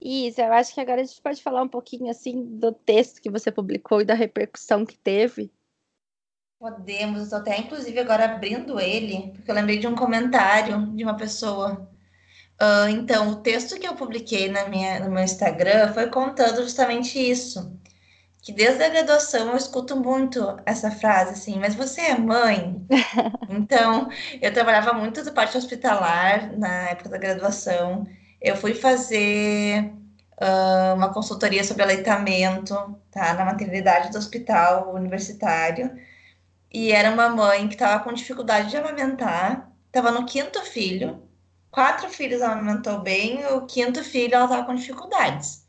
Isso, 0.00 0.40
eu 0.40 0.52
acho 0.52 0.72
que 0.72 0.80
agora 0.80 1.00
a 1.00 1.04
gente 1.04 1.20
pode 1.20 1.42
falar 1.42 1.62
um 1.62 1.68
pouquinho 1.68 2.08
assim 2.08 2.58
do 2.58 2.72
texto 2.72 3.20
que 3.20 3.30
você 3.30 3.50
publicou 3.50 4.00
e 4.00 4.04
da 4.04 4.14
repercussão 4.14 4.86
que 4.86 4.96
teve. 4.96 5.52
Podemos, 6.58 7.18
eu 7.18 7.24
estou 7.24 7.38
até 7.38 7.56
inclusive 7.56 8.00
agora 8.00 8.24
abrindo 8.24 8.80
ele, 8.80 9.30
porque 9.32 9.48
eu 9.48 9.54
lembrei 9.54 9.78
de 9.78 9.86
um 9.86 9.94
comentário 9.94 10.88
de 10.88 11.04
uma 11.04 11.16
pessoa. 11.16 11.88
Uh, 12.60 12.88
então, 12.90 13.30
o 13.30 13.36
texto 13.36 13.78
que 13.78 13.86
eu 13.86 13.94
publiquei 13.94 14.48
na 14.50 14.68
minha, 14.68 14.98
no 14.98 15.08
meu 15.10 15.22
Instagram 15.22 15.92
foi 15.94 16.08
contando 16.10 16.62
justamente 16.64 17.16
isso. 17.18 17.72
Que 18.42 18.52
desde 18.52 18.82
a 18.82 18.88
graduação 18.88 19.50
eu 19.50 19.56
escuto 19.56 19.96
muito 19.96 20.56
essa 20.66 20.90
frase 20.90 21.32
assim, 21.34 21.60
mas 21.60 21.76
você 21.76 22.00
é 22.00 22.18
mãe? 22.18 22.84
então, 23.48 24.08
eu 24.42 24.52
trabalhava 24.52 24.92
muito 24.92 25.24
da 25.24 25.30
parte 25.30 25.56
hospitalar 25.56 26.58
na 26.58 26.90
época 26.90 27.10
da 27.10 27.18
graduação. 27.18 28.04
Eu 28.40 28.56
fui 28.56 28.74
fazer 28.74 29.92
uh, 30.40 30.94
uma 30.96 31.12
consultoria 31.14 31.62
sobre 31.62 31.84
aleitamento, 31.84 32.74
tá? 33.12 33.34
Na 33.34 33.44
maternidade 33.44 34.10
do 34.10 34.18
hospital 34.18 34.92
universitário 34.92 36.07
e 36.72 36.92
era 36.92 37.10
uma 37.10 37.28
mãe 37.28 37.66
que 37.66 37.74
estava 37.74 38.02
com 38.04 38.12
dificuldade 38.12 38.70
de 38.70 38.76
amamentar, 38.76 39.70
estava 39.86 40.10
no 40.10 40.26
quinto 40.26 40.60
filho, 40.62 41.22
quatro 41.70 42.08
filhos 42.08 42.42
amamentou 42.42 43.00
bem, 43.00 43.44
o 43.46 43.66
quinto 43.66 44.04
filho 44.04 44.34
ela 44.34 44.44
estava 44.44 44.64
com 44.66 44.74
dificuldades. 44.74 45.66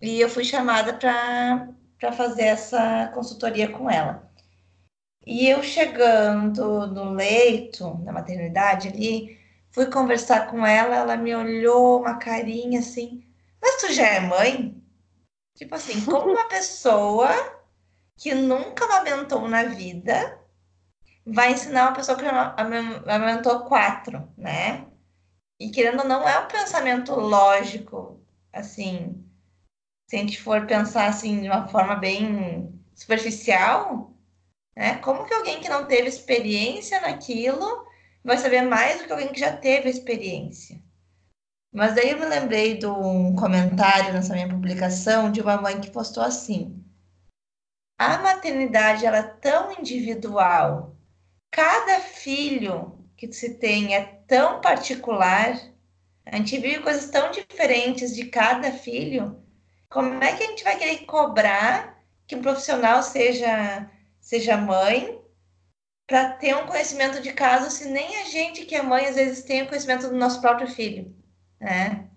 E 0.00 0.20
eu 0.20 0.28
fui 0.28 0.44
chamada 0.44 0.92
para 0.94 2.12
fazer 2.12 2.44
essa 2.44 3.10
consultoria 3.14 3.68
com 3.70 3.90
ela. 3.90 4.30
E 5.26 5.48
eu 5.48 5.62
chegando 5.62 6.86
no 6.86 7.10
leito 7.10 7.94
da 8.04 8.12
maternidade 8.12 8.88
ali, 8.88 9.38
fui 9.70 9.86
conversar 9.86 10.48
com 10.48 10.64
ela, 10.64 10.94
ela 10.96 11.16
me 11.16 11.34
olhou 11.34 12.00
uma 12.00 12.18
carinha 12.18 12.78
assim, 12.78 13.24
mas 13.60 13.80
tu 13.80 13.92
já 13.92 14.06
é 14.06 14.20
mãe? 14.20 14.80
Tipo 15.56 15.74
assim, 15.74 16.00
como 16.04 16.30
uma 16.32 16.48
pessoa 16.48 17.55
que 18.16 18.34
nunca 18.34 18.84
amamentou 18.84 19.48
na 19.48 19.64
vida 19.64 20.38
vai 21.26 21.52
ensinar 21.52 21.88
uma 21.88 21.96
pessoa 21.96 22.16
que 22.16 22.24
amamentou 22.24 23.60
quatro, 23.64 24.32
né? 24.36 24.86
E 25.58 25.70
querendo 25.70 26.00
ou 26.00 26.08
não, 26.08 26.28
é 26.28 26.38
um 26.40 26.48
pensamento 26.48 27.14
lógico, 27.14 28.20
assim, 28.52 29.24
se 30.08 30.16
a 30.16 30.18
gente 30.20 30.40
for 30.40 30.66
pensar 30.66 31.08
assim 31.08 31.40
de 31.42 31.48
uma 31.48 31.66
forma 31.68 31.96
bem 31.96 32.80
superficial, 32.94 34.14
né? 34.76 34.98
Como 34.98 35.24
que 35.24 35.34
alguém 35.34 35.60
que 35.60 35.68
não 35.68 35.86
teve 35.86 36.08
experiência 36.08 37.00
naquilo 37.00 37.86
vai 38.22 38.38
saber 38.38 38.62
mais 38.62 39.00
do 39.00 39.06
que 39.06 39.12
alguém 39.12 39.32
que 39.32 39.40
já 39.40 39.56
teve 39.56 39.90
experiência? 39.90 40.80
Mas 41.72 41.94
daí 41.94 42.10
eu 42.10 42.18
me 42.18 42.26
lembrei 42.26 42.78
de 42.78 42.86
um 42.86 43.34
comentário 43.34 44.12
nessa 44.12 44.32
minha 44.32 44.48
publicação 44.48 45.30
de 45.30 45.40
uma 45.40 45.60
mãe 45.60 45.80
que 45.80 45.90
postou 45.90 46.22
assim: 46.22 46.85
a 47.98 48.18
maternidade 48.18 49.06
ela 49.06 49.18
é 49.18 49.22
tão 49.22 49.72
individual, 49.72 50.96
cada 51.50 52.00
filho 52.00 52.98
que 53.16 53.32
se 53.32 53.54
tem 53.54 53.94
é 53.94 54.20
tão 54.26 54.60
particular, 54.60 55.58
a 56.26 56.36
gente 56.36 56.58
vive 56.58 56.80
coisas 56.80 57.08
tão 57.10 57.30
diferentes 57.30 58.14
de 58.14 58.26
cada 58.26 58.70
filho. 58.72 59.42
Como 59.88 60.22
é 60.22 60.36
que 60.36 60.42
a 60.42 60.46
gente 60.48 60.64
vai 60.64 60.76
querer 60.76 60.98
cobrar 61.06 62.02
que 62.26 62.36
um 62.36 62.42
profissional 62.42 63.02
seja 63.02 63.88
seja 64.20 64.56
mãe 64.56 65.20
para 66.06 66.30
ter 66.32 66.54
um 66.56 66.66
conhecimento 66.66 67.22
de 67.22 67.32
caso 67.32 67.70
se 67.70 67.88
nem 67.88 68.20
a 68.22 68.24
gente 68.24 68.64
que 68.64 68.74
é 68.74 68.82
mãe 68.82 69.06
às 69.06 69.14
vezes 69.14 69.44
tem 69.44 69.62
o 69.62 69.68
conhecimento 69.68 70.08
do 70.08 70.16
nosso 70.16 70.40
próprio 70.40 70.68
filho, 70.68 71.14
né? 71.60 72.08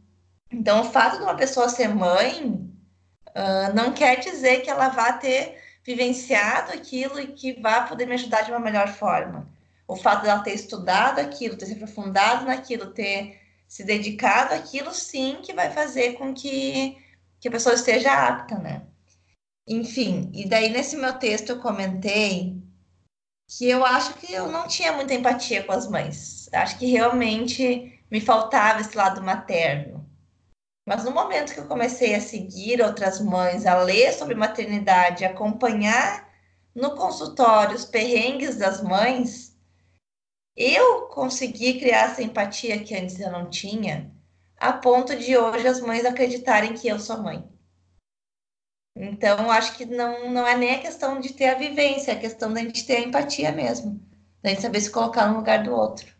Então, 0.51 0.81
o 0.81 0.91
fato 0.91 1.17
de 1.17 1.23
uma 1.23 1.35
pessoa 1.35 1.69
ser 1.69 1.89
mãe 1.89 2.51
uh, 3.29 3.73
não 3.75 3.93
quer 3.93 4.19
dizer 4.19 4.61
que 4.61 4.69
ela 4.69 4.89
vá 4.89 5.13
ter 5.13 5.61
vivenciado 5.89 6.71
aquilo 6.71 7.19
e 7.19 7.25
que 7.25 7.59
vá 7.59 7.81
poder 7.81 8.05
me 8.05 8.13
ajudar 8.13 8.41
de 8.41 8.51
uma 8.51 8.59
melhor 8.59 8.89
forma. 8.89 9.47
o 9.87 9.95
fato 9.95 10.21
dela 10.21 10.43
ter 10.43 10.53
estudado 10.53 11.17
aquilo, 11.17 11.57
ter 11.57 11.65
se 11.65 11.73
aprofundado 11.73 12.45
naquilo, 12.45 12.93
ter 12.93 13.41
se 13.67 13.83
dedicado 13.83 14.53
àquilo, 14.53 14.93
sim, 14.93 15.39
que 15.41 15.51
vai 15.51 15.71
fazer 15.71 16.13
com 16.13 16.31
que, 16.31 16.95
que 17.39 17.47
a 17.47 17.51
pessoa 17.51 17.73
esteja 17.73 18.13
apta, 18.13 18.55
né? 18.59 18.83
Enfim, 19.67 20.29
e 20.31 20.47
daí 20.47 20.69
nesse 20.69 20.95
meu 20.95 21.13
texto 21.13 21.49
eu 21.49 21.59
comentei 21.59 22.55
que 23.47 23.67
eu 23.67 23.83
acho 23.83 24.13
que 24.13 24.31
eu 24.31 24.47
não 24.51 24.67
tinha 24.67 24.93
muita 24.93 25.15
empatia 25.15 25.63
com 25.63 25.71
as 25.71 25.89
mães. 25.89 26.47
Acho 26.53 26.77
que 26.77 26.85
realmente 26.85 27.99
me 28.11 28.21
faltava 28.21 28.81
esse 28.81 28.95
lado 28.95 29.23
materno. 29.23 29.98
Mas 30.89 31.03
no 31.03 31.11
momento 31.11 31.53
que 31.53 31.59
eu 31.59 31.67
comecei 31.67 32.15
a 32.15 32.19
seguir 32.19 32.81
outras 32.81 33.21
mães, 33.21 33.67
a 33.67 33.77
ler 33.77 34.11
sobre 34.11 34.33
maternidade, 34.33 35.23
acompanhar 35.23 36.27
no 36.73 36.95
consultório 36.95 37.75
os 37.75 37.85
perrengues 37.85 38.57
das 38.57 38.81
mães, 38.81 39.55
eu 40.57 41.03
consegui 41.09 41.79
criar 41.79 42.05
essa 42.09 42.23
empatia 42.23 42.83
que 42.83 42.95
antes 42.95 43.19
eu 43.19 43.31
não 43.31 43.51
tinha, 43.51 44.11
a 44.57 44.73
ponto 44.73 45.15
de 45.15 45.37
hoje 45.37 45.67
as 45.67 45.79
mães 45.79 46.05
acreditarem 46.05 46.73
que 46.73 46.87
eu 46.87 46.99
sou 46.99 47.21
mãe. 47.21 47.47
Então, 48.95 49.51
acho 49.51 49.77
que 49.77 49.85
não, 49.85 50.31
não 50.31 50.47
é 50.47 50.57
nem 50.57 50.73
a 50.73 50.81
questão 50.81 51.19
de 51.19 51.33
ter 51.33 51.49
a 51.49 51.59
vivência, 51.59 52.13
é 52.13 52.15
a 52.15 52.19
questão 52.19 52.51
da 52.51 52.61
gente 52.61 52.83
ter 52.87 52.95
a 52.95 53.01
empatia 53.01 53.51
mesmo, 53.51 54.01
da 54.41 54.49
gente 54.49 54.63
saber 54.63 54.81
se 54.81 54.89
colocar 54.89 55.27
no 55.27 55.37
lugar 55.37 55.61
do 55.61 55.71
outro. 55.71 56.18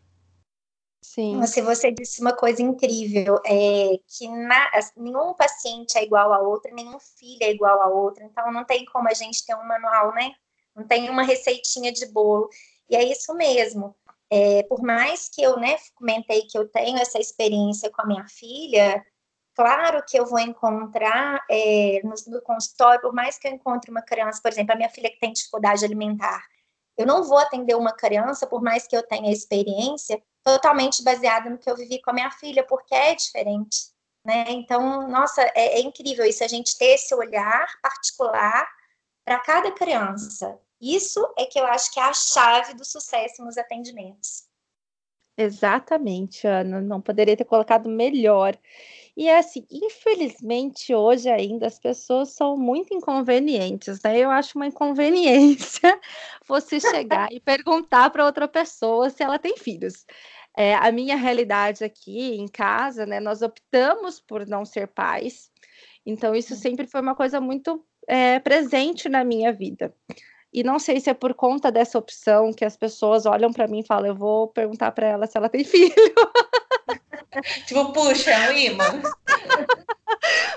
Sim. 1.01 1.37
Nossa, 1.37 1.61
você 1.63 1.91
disse 1.91 2.21
uma 2.21 2.33
coisa 2.33 2.61
incrível, 2.61 3.39
é 3.45 3.99
que 4.05 4.27
na, 4.27 4.69
nenhum 4.97 5.33
paciente 5.33 5.97
é 5.97 6.03
igual 6.03 6.33
a 6.33 6.39
outro, 6.39 6.73
nenhum 6.75 6.99
filho 6.99 7.41
é 7.41 7.51
igual 7.51 7.81
a 7.81 7.87
outro, 7.87 8.23
então 8.23 8.51
não 8.51 8.65
tem 8.65 8.85
como 8.85 9.07
a 9.07 9.13
gente 9.13 9.45
ter 9.45 9.55
um 9.55 9.65
manual, 9.65 10.13
né? 10.13 10.33
Não 10.75 10.85
tem 10.85 11.09
uma 11.09 11.23
receitinha 11.23 11.91
de 11.91 12.05
bolo. 12.07 12.49
E 12.89 12.95
é 12.95 13.03
isso 13.03 13.33
mesmo. 13.33 13.95
É, 14.29 14.63
por 14.63 14.81
mais 14.81 15.29
que 15.29 15.41
eu, 15.41 15.57
né, 15.57 15.77
comentei 15.95 16.43
que 16.43 16.57
eu 16.57 16.67
tenho 16.67 16.99
essa 16.99 17.17
experiência 17.17 17.89
com 17.89 18.01
a 18.01 18.05
minha 18.05 18.25
filha, 18.27 19.03
claro 19.55 20.03
que 20.07 20.19
eu 20.19 20.25
vou 20.25 20.39
encontrar 20.39 21.43
é, 21.49 22.01
no, 22.03 22.13
no 22.27 22.41
consultório, 22.41 23.01
por 23.01 23.13
mais 23.13 23.39
que 23.39 23.47
eu 23.47 23.51
encontre 23.51 23.89
uma 23.89 24.01
criança, 24.01 24.39
por 24.41 24.51
exemplo, 24.51 24.73
a 24.73 24.77
minha 24.77 24.89
filha 24.89 25.09
que 25.09 25.19
tem 25.19 25.33
dificuldade 25.33 25.83
alimentar, 25.83 26.43
eu 26.97 27.07
não 27.07 27.23
vou 27.23 27.37
atender 27.37 27.75
uma 27.75 27.93
criança, 27.93 28.45
por 28.45 28.61
mais 28.61 28.85
que 28.85 28.95
eu 28.95 29.01
tenha 29.01 29.31
experiência, 29.31 30.21
totalmente 30.43 31.03
baseada 31.03 31.49
no 31.49 31.57
que 31.57 31.69
eu 31.69 31.75
vivi 31.75 32.01
com 32.01 32.11
a 32.11 32.13
minha 32.13 32.31
filha, 32.31 32.65
porque 32.65 32.93
é 32.93 33.15
diferente. 33.15 33.89
Né? 34.25 34.45
Então, 34.49 35.07
nossa, 35.07 35.41
é, 35.55 35.79
é 35.79 35.81
incrível 35.81 36.25
isso, 36.25 36.43
a 36.43 36.47
gente 36.47 36.77
ter 36.77 36.95
esse 36.95 37.13
olhar 37.15 37.67
particular 37.81 38.67
para 39.25 39.39
cada 39.39 39.71
criança. 39.71 40.59
Isso 40.81 41.33
é 41.37 41.45
que 41.45 41.59
eu 41.59 41.65
acho 41.65 41.91
que 41.93 41.99
é 41.99 42.03
a 42.03 42.13
chave 42.13 42.73
do 42.73 42.85
sucesso 42.85 43.43
nos 43.43 43.57
atendimentos. 43.57 44.47
Exatamente, 45.37 46.45
Ana, 46.45 46.81
não 46.81 46.99
poderia 46.99 47.35
ter 47.35 47.45
colocado 47.45 47.87
melhor. 47.87 48.57
E 49.19 49.27
é 49.27 49.37
assim, 49.37 49.65
infelizmente, 49.69 50.95
hoje 50.95 51.29
ainda 51.29 51.67
as 51.67 51.77
pessoas 51.77 52.29
são 52.29 52.55
muito 52.55 52.93
inconvenientes, 52.93 54.01
né? 54.01 54.17
Eu 54.17 54.31
acho 54.31 54.57
uma 54.57 54.65
inconveniência 54.65 55.99
você 56.47 56.79
chegar 56.79 57.27
e 57.29 57.37
perguntar 57.37 58.11
para 58.11 58.25
outra 58.25 58.47
pessoa 58.47 59.09
se 59.09 59.21
ela 59.21 59.37
tem 59.37 59.57
filhos. 59.57 60.05
É, 60.55 60.73
a 60.75 60.89
minha 60.89 61.17
realidade 61.17 61.83
aqui 61.83 62.37
em 62.37 62.47
casa, 62.47 63.05
né? 63.05 63.19
Nós 63.19 63.41
optamos 63.41 64.21
por 64.21 64.47
não 64.47 64.63
ser 64.63 64.87
pais, 64.87 65.51
então 66.05 66.33
isso 66.33 66.53
hum. 66.53 66.57
sempre 66.57 66.87
foi 66.87 67.01
uma 67.01 67.13
coisa 67.13 67.41
muito 67.41 67.83
é, 68.07 68.39
presente 68.39 69.09
na 69.09 69.25
minha 69.25 69.51
vida. 69.51 69.93
E 70.53 70.63
não 70.63 70.79
sei 70.79 70.97
se 71.01 71.09
é 71.09 71.13
por 71.13 71.33
conta 71.33 71.69
dessa 71.69 71.99
opção 71.99 72.53
que 72.53 72.63
as 72.63 72.77
pessoas 72.77 73.25
olham 73.25 73.51
para 73.51 73.67
mim 73.67 73.81
e 73.81 73.85
falam: 73.85 74.07
eu 74.07 74.15
vou 74.15 74.47
perguntar 74.47 74.93
para 74.93 75.07
ela 75.07 75.27
se 75.27 75.37
ela 75.37 75.49
tem 75.49 75.63
filho. 75.67 75.93
Tipo, 77.65 77.91
puxa, 77.93 78.31
é 78.31 78.51
um 78.51 78.57
imã. 78.57 79.01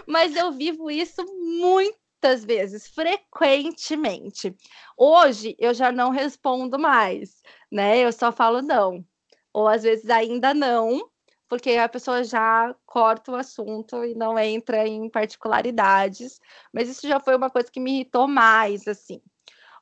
Mas 0.07 0.35
eu 0.37 0.53
vivo 0.53 0.91
isso 0.91 1.25
muitas 1.41 2.45
vezes, 2.45 2.89
frequentemente. 2.89 4.55
Hoje 4.97 5.57
eu 5.59 5.75
já 5.75 5.91
não 5.91 6.11
respondo 6.11 6.79
mais, 6.79 7.43
né? 7.71 7.99
Eu 7.99 8.13
só 8.13 8.33
falo 8.33 8.63
não. 8.63 9.05
Ou 9.53 9.69
às 9.69 9.83
vezes 9.83 10.09
ainda 10.09 10.55
não, 10.55 11.09
porque 11.49 11.73
a 11.73 11.89
pessoa 11.89 12.25
já 12.25 12.75
corta 12.87 13.33
o 13.33 13.37
assunto 13.37 14.05
e 14.05 14.15
não 14.15 14.39
entra 14.39 14.87
em 14.87 15.09
particularidades. 15.11 16.41
Mas 16.73 16.89
isso 16.89 17.07
já 17.07 17.21
foi 17.21 17.37
uma 17.37 17.51
coisa 17.51 17.71
que 17.71 17.81
me 17.81 17.93
irritou 17.93 18.27
mais, 18.27 18.89
assim. 18.89 19.21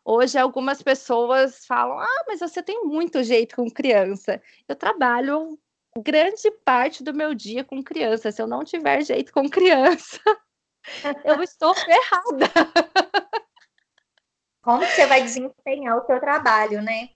Hoje 0.04 0.38
algumas 0.38 0.82
pessoas 0.82 1.64
falam: 1.66 1.98
"Ah, 1.98 2.24
mas 2.26 2.40
você 2.40 2.62
tem 2.62 2.84
muito 2.84 3.22
jeito 3.22 3.56
com 3.56 3.70
criança". 3.70 4.42
Eu 4.66 4.74
trabalho 4.74 5.58
grande 5.98 6.50
parte 6.64 7.02
do 7.02 7.12
meu 7.12 7.34
dia 7.34 7.64
com 7.64 7.82
criança. 7.82 8.30
Se 8.30 8.40
eu 8.40 8.46
não 8.46 8.64
tiver 8.64 9.02
jeito 9.02 9.32
com 9.32 9.48
criança, 9.48 10.20
eu 11.24 11.42
estou 11.42 11.74
ferrada. 11.74 12.46
Como 14.62 14.84
você 14.84 15.06
vai 15.06 15.22
desempenhar 15.22 15.96
o 15.96 16.06
seu 16.06 16.20
trabalho, 16.20 16.82
né? 16.82 17.08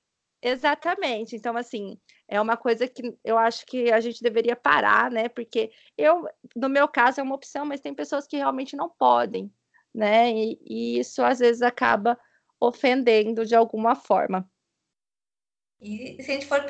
Exatamente. 0.43 1.37
Então, 1.37 1.57
assim, 1.57 1.99
é 2.29 2.41
uma 2.41 2.57
coisa 2.57 2.89
que 2.89 3.17
eu 3.25 3.39
acho 3.39 3.65
que 3.67 3.93
a 3.93 4.01
gente 4.01 4.23
deveria 4.23 4.57
parar, 4.57 5.11
né? 5.11 5.29
Porque 5.29 5.71
eu, 5.97 6.27
no 6.57 6.69
meu 6.69 6.89
caso, 6.89 7.21
é 7.21 7.23
uma 7.23 7.35
opção, 7.35 7.65
mas 7.65 7.81
tem 7.81 7.95
pessoas 7.95 8.27
que 8.27 8.37
realmente 8.37 8.77
não 8.77 8.91
podem, 8.91 9.53
né? 9.95 10.31
E, 10.31 10.59
e 10.63 10.99
isso 10.99 11.23
às 11.23 11.39
vezes 11.39 11.63
acaba 11.63 12.19
ofendendo 12.61 13.45
de 13.45 13.55
alguma 13.55 13.95
forma. 13.95 14.49
E 15.81 16.17
se 16.23 16.31
a 16.31 16.35
gente 16.35 16.47
for 16.47 16.65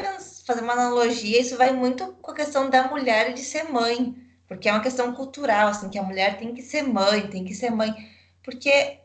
fazer 0.47 0.61
uma 0.61 0.73
analogia, 0.73 1.41
isso 1.41 1.57
vai 1.57 1.73
muito 1.73 2.13
com 2.15 2.31
a 2.31 2.35
questão 2.35 2.69
da 2.69 2.89
mulher 2.89 3.33
de 3.33 3.41
ser 3.41 3.65
mãe, 3.65 4.17
porque 4.49 4.69
é 4.69 4.73
uma 4.73 4.83
questão 4.83 5.15
cultural, 5.15 5.69
assim, 5.69 5.89
que 5.89 5.99
a 5.99 6.03
mulher 6.03 6.37
tem 6.37 6.55
que 6.55 6.63
ser 6.63 6.83
mãe, 6.83 7.29
tem 7.29 7.45
que 7.45 7.55
ser 7.55 7.71
mãe, 7.71 7.95
porque 8.43 8.99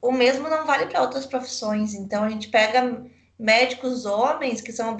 o 0.00 0.10
mesmo 0.10 0.48
não 0.48 0.66
vale 0.66 0.86
para 0.86 1.00
outras 1.00 1.26
profissões. 1.26 1.94
Então 1.94 2.24
a 2.24 2.28
gente 2.28 2.48
pega 2.48 3.04
médicos 3.38 4.04
homens 4.04 4.60
que 4.60 4.72
são 4.72 4.96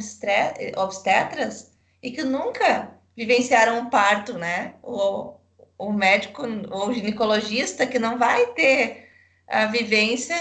obstetras 0.76 1.72
e 2.02 2.10
que 2.10 2.22
nunca 2.22 2.90
vivenciaram 3.16 3.78
um 3.78 3.90
parto, 3.90 4.34
né? 4.38 4.74
O, 4.82 5.34
o 5.76 5.92
médico 5.92 6.42
ou 6.70 6.92
ginecologista 6.92 7.86
que 7.86 7.98
não 7.98 8.18
vai 8.18 8.46
ter 8.54 9.08
a 9.48 9.66
vivência 9.66 10.36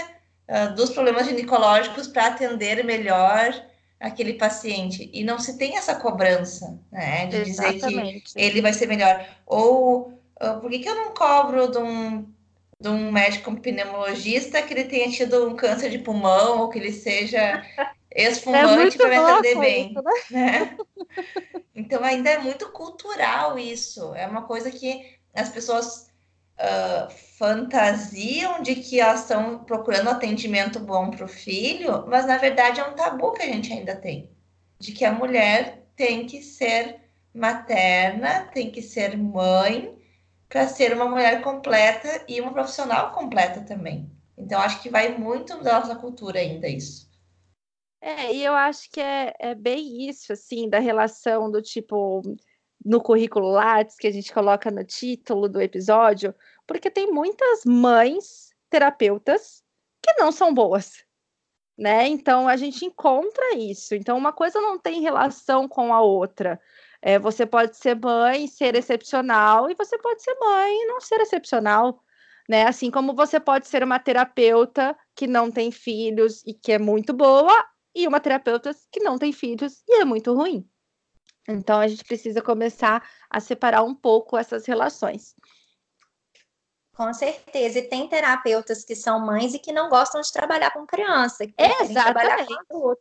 uh, 0.48 0.74
dos 0.74 0.90
problemas 0.90 1.26
ginecológicos 1.26 2.06
para 2.08 2.28
atender 2.28 2.84
melhor 2.84 3.52
aquele 4.02 4.34
paciente 4.34 5.08
e 5.12 5.22
não 5.22 5.38
se 5.38 5.56
tem 5.56 5.76
essa 5.76 5.94
cobrança, 5.94 6.76
né, 6.90 7.26
de 7.26 7.36
Exatamente. 7.36 7.84
dizer 7.86 8.20
que 8.20 8.32
ele 8.34 8.60
vai 8.60 8.72
ser 8.72 8.88
melhor. 8.88 9.24
Ou 9.46 10.12
uh, 10.42 10.60
por 10.60 10.68
que, 10.68 10.80
que 10.80 10.88
eu 10.88 10.96
não 10.96 11.14
cobro 11.14 11.70
de 11.70 11.78
um, 11.78 12.26
de 12.80 12.88
um 12.88 13.12
médico 13.12 13.54
pneumologista 13.54 14.60
que 14.60 14.74
ele 14.74 14.84
tenha 14.84 15.08
tido 15.08 15.48
um 15.48 15.54
câncer 15.54 15.88
de 15.88 16.00
pulmão 16.00 16.58
ou 16.58 16.68
que 16.68 16.80
ele 16.80 16.92
seja 16.92 17.64
esfumante 18.10 18.96
é 18.96 18.98
para 18.98 19.08
me 19.08 19.16
atender 19.16 19.58
bem, 19.58 19.90
isso, 19.92 20.02
né? 20.02 20.50
né? 20.50 20.76
Então 21.74 22.04
ainda 22.04 22.28
é 22.28 22.38
muito 22.38 22.68
cultural 22.70 23.58
isso. 23.58 24.14
É 24.14 24.26
uma 24.26 24.42
coisa 24.42 24.70
que 24.70 25.16
as 25.34 25.48
pessoas 25.48 26.11
fantasiam 27.38 28.62
de 28.62 28.76
que 28.76 29.00
elas 29.00 29.22
estão 29.22 29.64
procurando 29.64 30.10
atendimento 30.10 30.78
bom 30.78 31.10
para 31.10 31.24
o 31.24 31.28
filho, 31.28 32.06
mas 32.06 32.26
na 32.26 32.38
verdade 32.38 32.80
é 32.80 32.84
um 32.84 32.94
tabu 32.94 33.32
que 33.32 33.42
a 33.42 33.46
gente 33.46 33.72
ainda 33.72 33.96
tem, 33.96 34.30
de 34.78 34.92
que 34.92 35.04
a 35.04 35.12
mulher 35.12 35.86
tem 35.96 36.26
que 36.26 36.42
ser 36.42 37.00
materna, 37.34 38.44
tem 38.52 38.70
que 38.70 38.82
ser 38.82 39.16
mãe 39.16 39.98
para 40.48 40.68
ser 40.68 40.92
uma 40.92 41.06
mulher 41.06 41.40
completa 41.42 42.24
e 42.28 42.40
uma 42.40 42.52
profissional 42.52 43.12
completa 43.12 43.62
também. 43.62 44.10
Então 44.36 44.60
acho 44.60 44.82
que 44.82 44.90
vai 44.90 45.16
muito 45.16 45.62
da 45.62 45.80
nossa 45.80 45.96
cultura 45.96 46.38
ainda 46.38 46.68
isso. 46.68 47.10
É, 48.00 48.34
e 48.34 48.44
eu 48.44 48.52
acho 48.52 48.90
que 48.90 49.00
é, 49.00 49.32
é 49.38 49.54
bem 49.54 50.08
isso, 50.08 50.32
assim, 50.32 50.68
da 50.68 50.80
relação 50.80 51.50
do 51.50 51.62
tipo 51.62 52.20
no 52.84 53.00
currículo 53.00 53.50
Lattes 53.50 53.96
que 53.96 54.06
a 54.06 54.10
gente 54.10 54.32
coloca 54.32 54.70
no 54.70 54.84
título 54.84 55.48
do 55.48 55.60
episódio, 55.60 56.34
porque 56.66 56.90
tem 56.90 57.10
muitas 57.10 57.64
mães 57.64 58.50
terapeutas 58.70 59.62
que 60.02 60.12
não 60.18 60.32
são 60.32 60.52
boas, 60.52 61.04
né? 61.78 62.06
Então 62.08 62.48
a 62.48 62.56
gente 62.56 62.84
encontra 62.84 63.54
isso. 63.54 63.94
Então 63.94 64.16
uma 64.16 64.32
coisa 64.32 64.60
não 64.60 64.78
tem 64.78 65.00
relação 65.00 65.68
com 65.68 65.92
a 65.92 66.00
outra. 66.00 66.60
É, 67.00 67.18
você 67.18 67.44
pode 67.44 67.76
ser 67.76 67.96
mãe, 68.00 68.46
ser 68.46 68.74
excepcional, 68.76 69.70
e 69.70 69.74
você 69.74 69.98
pode 69.98 70.22
ser 70.22 70.34
mãe 70.40 70.72
e 70.72 70.86
não 70.86 71.00
ser 71.00 71.20
excepcional, 71.20 72.02
né? 72.48 72.66
Assim 72.66 72.90
como 72.90 73.14
você 73.14 73.40
pode 73.40 73.66
ser 73.66 73.82
uma 73.82 73.98
terapeuta 73.98 74.96
que 75.14 75.26
não 75.26 75.50
tem 75.50 75.70
filhos 75.72 76.42
e 76.46 76.54
que 76.54 76.72
é 76.72 76.78
muito 76.78 77.12
boa, 77.12 77.52
e 77.94 78.06
uma 78.06 78.20
terapeuta 78.20 78.74
que 78.90 79.00
não 79.00 79.18
tem 79.18 79.32
filhos 79.32 79.82
e 79.88 80.00
é 80.00 80.04
muito 80.04 80.32
ruim. 80.34 80.66
Então 81.48 81.80
a 81.80 81.88
gente 81.88 82.04
precisa 82.04 82.40
começar 82.40 83.06
a 83.28 83.40
separar 83.40 83.82
um 83.82 83.94
pouco 83.94 84.36
essas 84.36 84.66
relações. 84.66 85.34
Com 86.94 87.12
certeza. 87.12 87.78
E 87.78 87.88
tem 87.88 88.08
terapeutas 88.08 88.84
que 88.84 88.94
são 88.94 89.18
mães 89.18 89.54
e 89.54 89.58
que 89.58 89.72
não 89.72 89.88
gostam 89.88 90.20
de 90.20 90.32
trabalhar 90.32 90.70
com 90.70 90.86
criança. 90.86 91.46
Que 91.46 91.54
Exatamente. 91.58 92.54
Com 92.68 92.94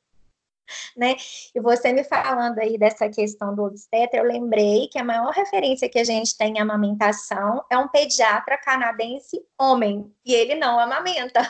né? 0.95 1.15
E 1.53 1.59
você 1.59 1.91
me 1.91 2.03
falando 2.03 2.59
aí 2.59 2.77
dessa 2.77 3.09
questão 3.09 3.55
do 3.55 3.63
obstetra, 3.63 4.19
eu 4.19 4.25
lembrei 4.25 4.87
que 4.87 4.97
a 4.97 5.03
maior 5.03 5.31
referência 5.31 5.89
que 5.89 5.99
a 5.99 6.03
gente 6.03 6.37
tem 6.37 6.53
em 6.53 6.59
amamentação 6.59 7.63
é 7.69 7.77
um 7.77 7.87
pediatra 7.87 8.57
canadense 8.57 9.43
homem, 9.59 10.13
e 10.25 10.33
ele 10.33 10.55
não 10.55 10.79
amamenta. 10.79 11.41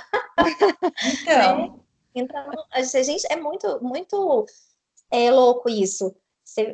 Então, 1.22 1.58
né? 1.68 1.74
então 2.16 2.52
a 2.72 2.82
gente 2.82 3.26
é 3.30 3.36
muito, 3.36 3.80
muito 3.84 4.46
é, 5.12 5.32
louco 5.32 5.70
isso. 5.70 6.16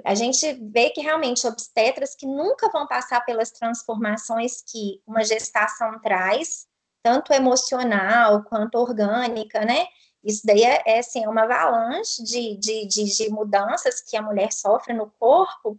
A 0.04 0.16
gente 0.16 0.54
vê 0.72 0.90
que 0.90 1.02
realmente 1.02 1.46
obstetras 1.46 2.16
que 2.16 2.26
nunca 2.26 2.70
vão 2.70 2.88
passar 2.88 3.22
pelas 3.26 3.52
transformações 3.52 4.62
que 4.62 5.02
uma 5.06 5.24
gestação 5.24 6.00
traz, 6.00 6.68
tanto 7.04 7.32
emocional 7.32 8.44
quanto 8.44 8.76
orgânica, 8.76 9.64
né? 9.64 9.88
Isso 10.24 10.42
daí 10.46 10.64
é, 10.64 10.84
é 10.86 11.00
assim, 11.00 11.24
é 11.24 11.30
uma 11.30 11.44
avalanche 11.44 12.24
de, 12.24 12.58
de, 12.58 12.86
de, 12.88 13.06
de, 13.06 13.30
mudanças 13.30 14.02
que 14.02 14.18
a 14.18 14.22
mulher 14.22 14.52
sofre 14.52 14.94
no 14.94 15.10
corpo. 15.12 15.78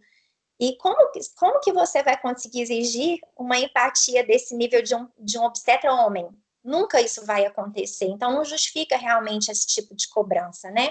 E 0.59 0.75
como, 0.77 0.97
como 1.35 1.59
que 1.59 1.71
você 1.71 2.01
vai 2.01 2.19
conseguir 2.19 2.61
exigir 2.61 3.19
uma 3.37 3.57
empatia 3.57 4.25
desse 4.25 4.55
nível 4.55 4.81
de 4.81 4.95
um, 4.95 5.07
de 5.19 5.37
um 5.37 5.43
obstetra 5.43 5.93
homem? 5.93 6.29
Nunca 6.63 6.99
isso 6.99 7.25
vai 7.25 7.45
acontecer. 7.45 8.05
Então, 8.05 8.33
não 8.33 8.43
justifica 8.43 8.97
realmente 8.97 9.51
esse 9.51 9.67
tipo 9.67 9.95
de 9.95 10.07
cobrança, 10.09 10.71
né? 10.71 10.89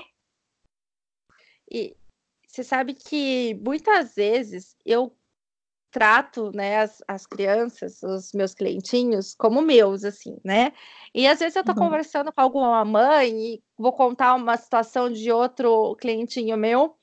E 1.70 1.96
você 2.58 2.64
sabe 2.64 2.92
que 2.92 3.54
muitas 3.64 4.16
vezes 4.16 4.76
eu 4.84 5.16
trato, 5.92 6.50
né, 6.52 6.78
as, 6.78 7.02
as 7.06 7.24
crianças, 7.24 8.02
os 8.02 8.32
meus 8.32 8.52
clientinhos, 8.52 9.34
como 9.34 9.62
meus, 9.62 10.04
assim, 10.04 10.36
né? 10.44 10.72
E 11.14 11.26
às 11.26 11.38
vezes 11.38 11.54
eu 11.54 11.62
tô 11.62 11.70
uhum. 11.70 11.78
conversando 11.78 12.32
com 12.32 12.40
alguma 12.40 12.84
mãe 12.84 13.30
e 13.30 13.62
vou 13.78 13.92
contar 13.92 14.34
uma 14.34 14.56
situação 14.56 15.08
de 15.10 15.30
outro 15.30 15.94
clientinho 16.00 16.56
meu, 16.56 16.96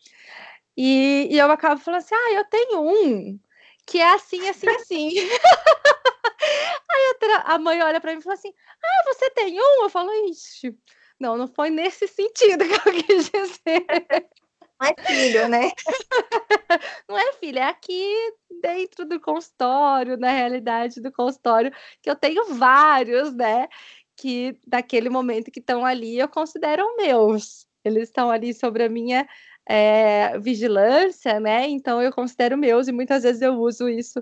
e, 0.75 1.29
e 1.31 1.37
eu 1.37 1.49
acabo 1.49 1.79
falando 1.79 2.01
assim: 2.01 2.15
ah, 2.15 2.33
eu 2.33 2.45
tenho 2.49 2.81
um 2.81 3.39
que 3.87 3.99
é 3.99 4.13
assim, 4.13 4.47
assim, 4.49 4.67
assim. 4.67 5.09
Aí 6.91 7.15
a, 7.45 7.57
mãe 7.57 7.81
olha 7.81 8.01
para 8.01 8.11
mim 8.11 8.19
e 8.19 8.21
fala 8.21 8.35
assim: 8.35 8.53
ah, 8.83 9.03
você 9.13 9.29
tem 9.29 9.57
um? 9.57 9.83
Eu 9.83 9.89
falo, 9.89 10.11
ixi. 10.29 10.77
Não, 11.17 11.37
não 11.37 11.47
foi 11.47 11.69
nesse 11.69 12.07
sentido 12.09 12.65
que 12.65 12.89
eu 12.89 12.93
quis 13.05 13.29
dizer. 13.29 13.85
Não 14.79 14.89
é 14.89 14.95
filho, 15.05 15.47
né? 15.47 15.71
Não 17.09 17.17
é 17.17 17.33
filho, 17.33 17.59
é 17.59 17.63
aqui 17.63 18.33
dentro 18.61 19.05
do 19.05 19.19
consultório, 19.19 20.17
na 20.17 20.31
realidade 20.31 21.01
do 21.01 21.11
consultório, 21.11 21.71
que 22.01 22.09
eu 22.09 22.15
tenho 22.15 22.53
vários, 22.55 23.33
né? 23.33 23.67
Que 24.17 24.57
daquele 24.67 25.09
momento 25.09 25.51
que 25.51 25.59
estão 25.59 25.85
ali 25.85 26.19
eu 26.19 26.27
considero 26.27 26.95
meus. 26.97 27.65
Eles 27.83 28.09
estão 28.09 28.29
ali 28.31 28.53
sobre 28.53 28.83
a 28.83 28.89
minha 28.89 29.27
é, 29.67 30.37
vigilância, 30.39 31.39
né? 31.39 31.67
Então 31.69 32.01
eu 32.01 32.11
considero 32.11 32.57
meus 32.57 32.87
e 32.87 32.91
muitas 32.91 33.23
vezes 33.23 33.41
eu 33.41 33.53
uso 33.55 33.87
isso 33.89 34.21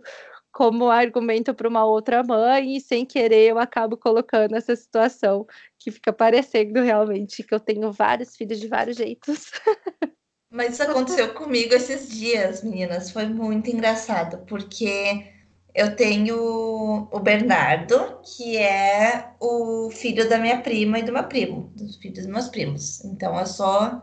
como 0.51 0.89
argumento 0.89 1.53
para 1.53 1.67
uma 1.67 1.83
outra 1.83 2.23
mãe 2.23 2.77
e 2.77 2.81
sem 2.81 3.05
querer 3.05 3.49
eu 3.49 3.59
acabo 3.59 3.97
colocando 3.97 4.55
essa 4.55 4.75
situação 4.75 5.47
que 5.79 5.91
fica 5.91 6.13
parecendo 6.13 6.81
realmente 6.81 7.43
que 7.43 7.53
eu 7.55 7.59
tenho 7.59 7.91
vários 7.91 8.35
filhos 8.35 8.59
de 8.59 8.67
vários 8.67 8.97
jeitos. 8.97 9.51
Mas 10.53 10.73
isso 10.73 10.83
aconteceu 10.83 11.33
comigo 11.33 11.73
esses 11.73 12.07
dias, 12.07 12.63
meninas. 12.63 13.09
Foi 13.09 13.25
muito 13.25 13.71
engraçado, 13.71 14.45
porque 14.45 15.25
eu 15.73 15.95
tenho 15.95 17.09
o 17.11 17.19
Bernardo, 17.19 18.19
que 18.21 18.55
é 18.57 19.31
o 19.39 19.89
filho 19.89 20.29
da 20.29 20.37
minha 20.37 20.61
prima 20.61 20.99
e 20.99 21.03
do 21.03 21.11
meu 21.11 21.23
primo, 21.23 21.71
dos 21.75 21.97
filhos 21.97 22.19
dos 22.19 22.27
meus 22.27 22.47
primos. 22.49 23.03
Então 23.03 23.37
eu 23.37 23.47
sou. 23.47 23.87
O 23.87 24.01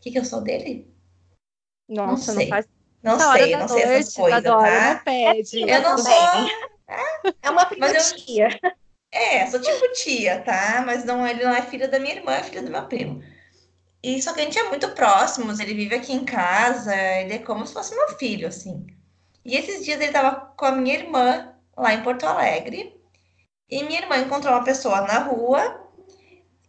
que, 0.00 0.10
que 0.10 0.18
eu 0.18 0.24
sou 0.24 0.40
dele? 0.40 0.90
Nossa, 1.86 2.32
não 2.32 2.40
sei. 2.40 2.48
Não, 2.48 2.50
faz... 2.50 2.68
não 3.02 3.18
sei, 3.18 3.56
não 3.56 3.68
sei 3.68 3.82
essas 3.82 4.14
coisas, 4.14 4.42
tá? 4.42 4.94
Não 4.94 5.04
pede. 5.04 5.60
Eu 5.70 5.82
não 5.82 5.98
sou. 5.98 6.10
É 7.40 7.50
uma 7.50 7.66
prima 7.66 7.86
eu... 7.88 8.14
tia. 8.16 8.48
É, 9.12 9.46
sou 9.46 9.60
tipo 9.60 9.92
tia, 9.92 10.40
tá? 10.40 10.82
Mas 10.84 11.04
não, 11.04 11.24
ele 11.24 11.44
não 11.44 11.54
é 11.54 11.62
filho 11.62 11.88
da 11.88 12.00
minha 12.00 12.16
irmã, 12.16 12.32
é 12.32 12.42
filho 12.42 12.64
do 12.64 12.70
meu 12.70 12.84
primo. 12.86 13.22
E 14.02 14.20
só 14.22 14.32
que 14.32 14.40
a 14.40 14.44
gente 14.44 14.58
é 14.58 14.68
muito 14.68 14.88
próximos, 14.90 15.60
ele 15.60 15.74
vive 15.74 15.94
aqui 15.94 16.12
em 16.12 16.24
casa, 16.24 16.94
ele 16.94 17.34
é 17.34 17.38
como 17.38 17.66
se 17.66 17.74
fosse 17.74 17.94
meu 17.94 18.08
filho, 18.16 18.48
assim. 18.48 18.86
E 19.44 19.56
esses 19.56 19.84
dias 19.84 20.00
ele 20.00 20.12
tava 20.12 20.52
com 20.56 20.64
a 20.64 20.72
minha 20.72 20.94
irmã 20.94 21.54
lá 21.76 21.92
em 21.92 22.02
Porto 22.02 22.24
Alegre, 22.24 22.98
e 23.68 23.82
minha 23.84 24.00
irmã 24.00 24.16
encontrou 24.18 24.54
uma 24.54 24.64
pessoa 24.64 25.02
na 25.02 25.18
rua, 25.18 25.88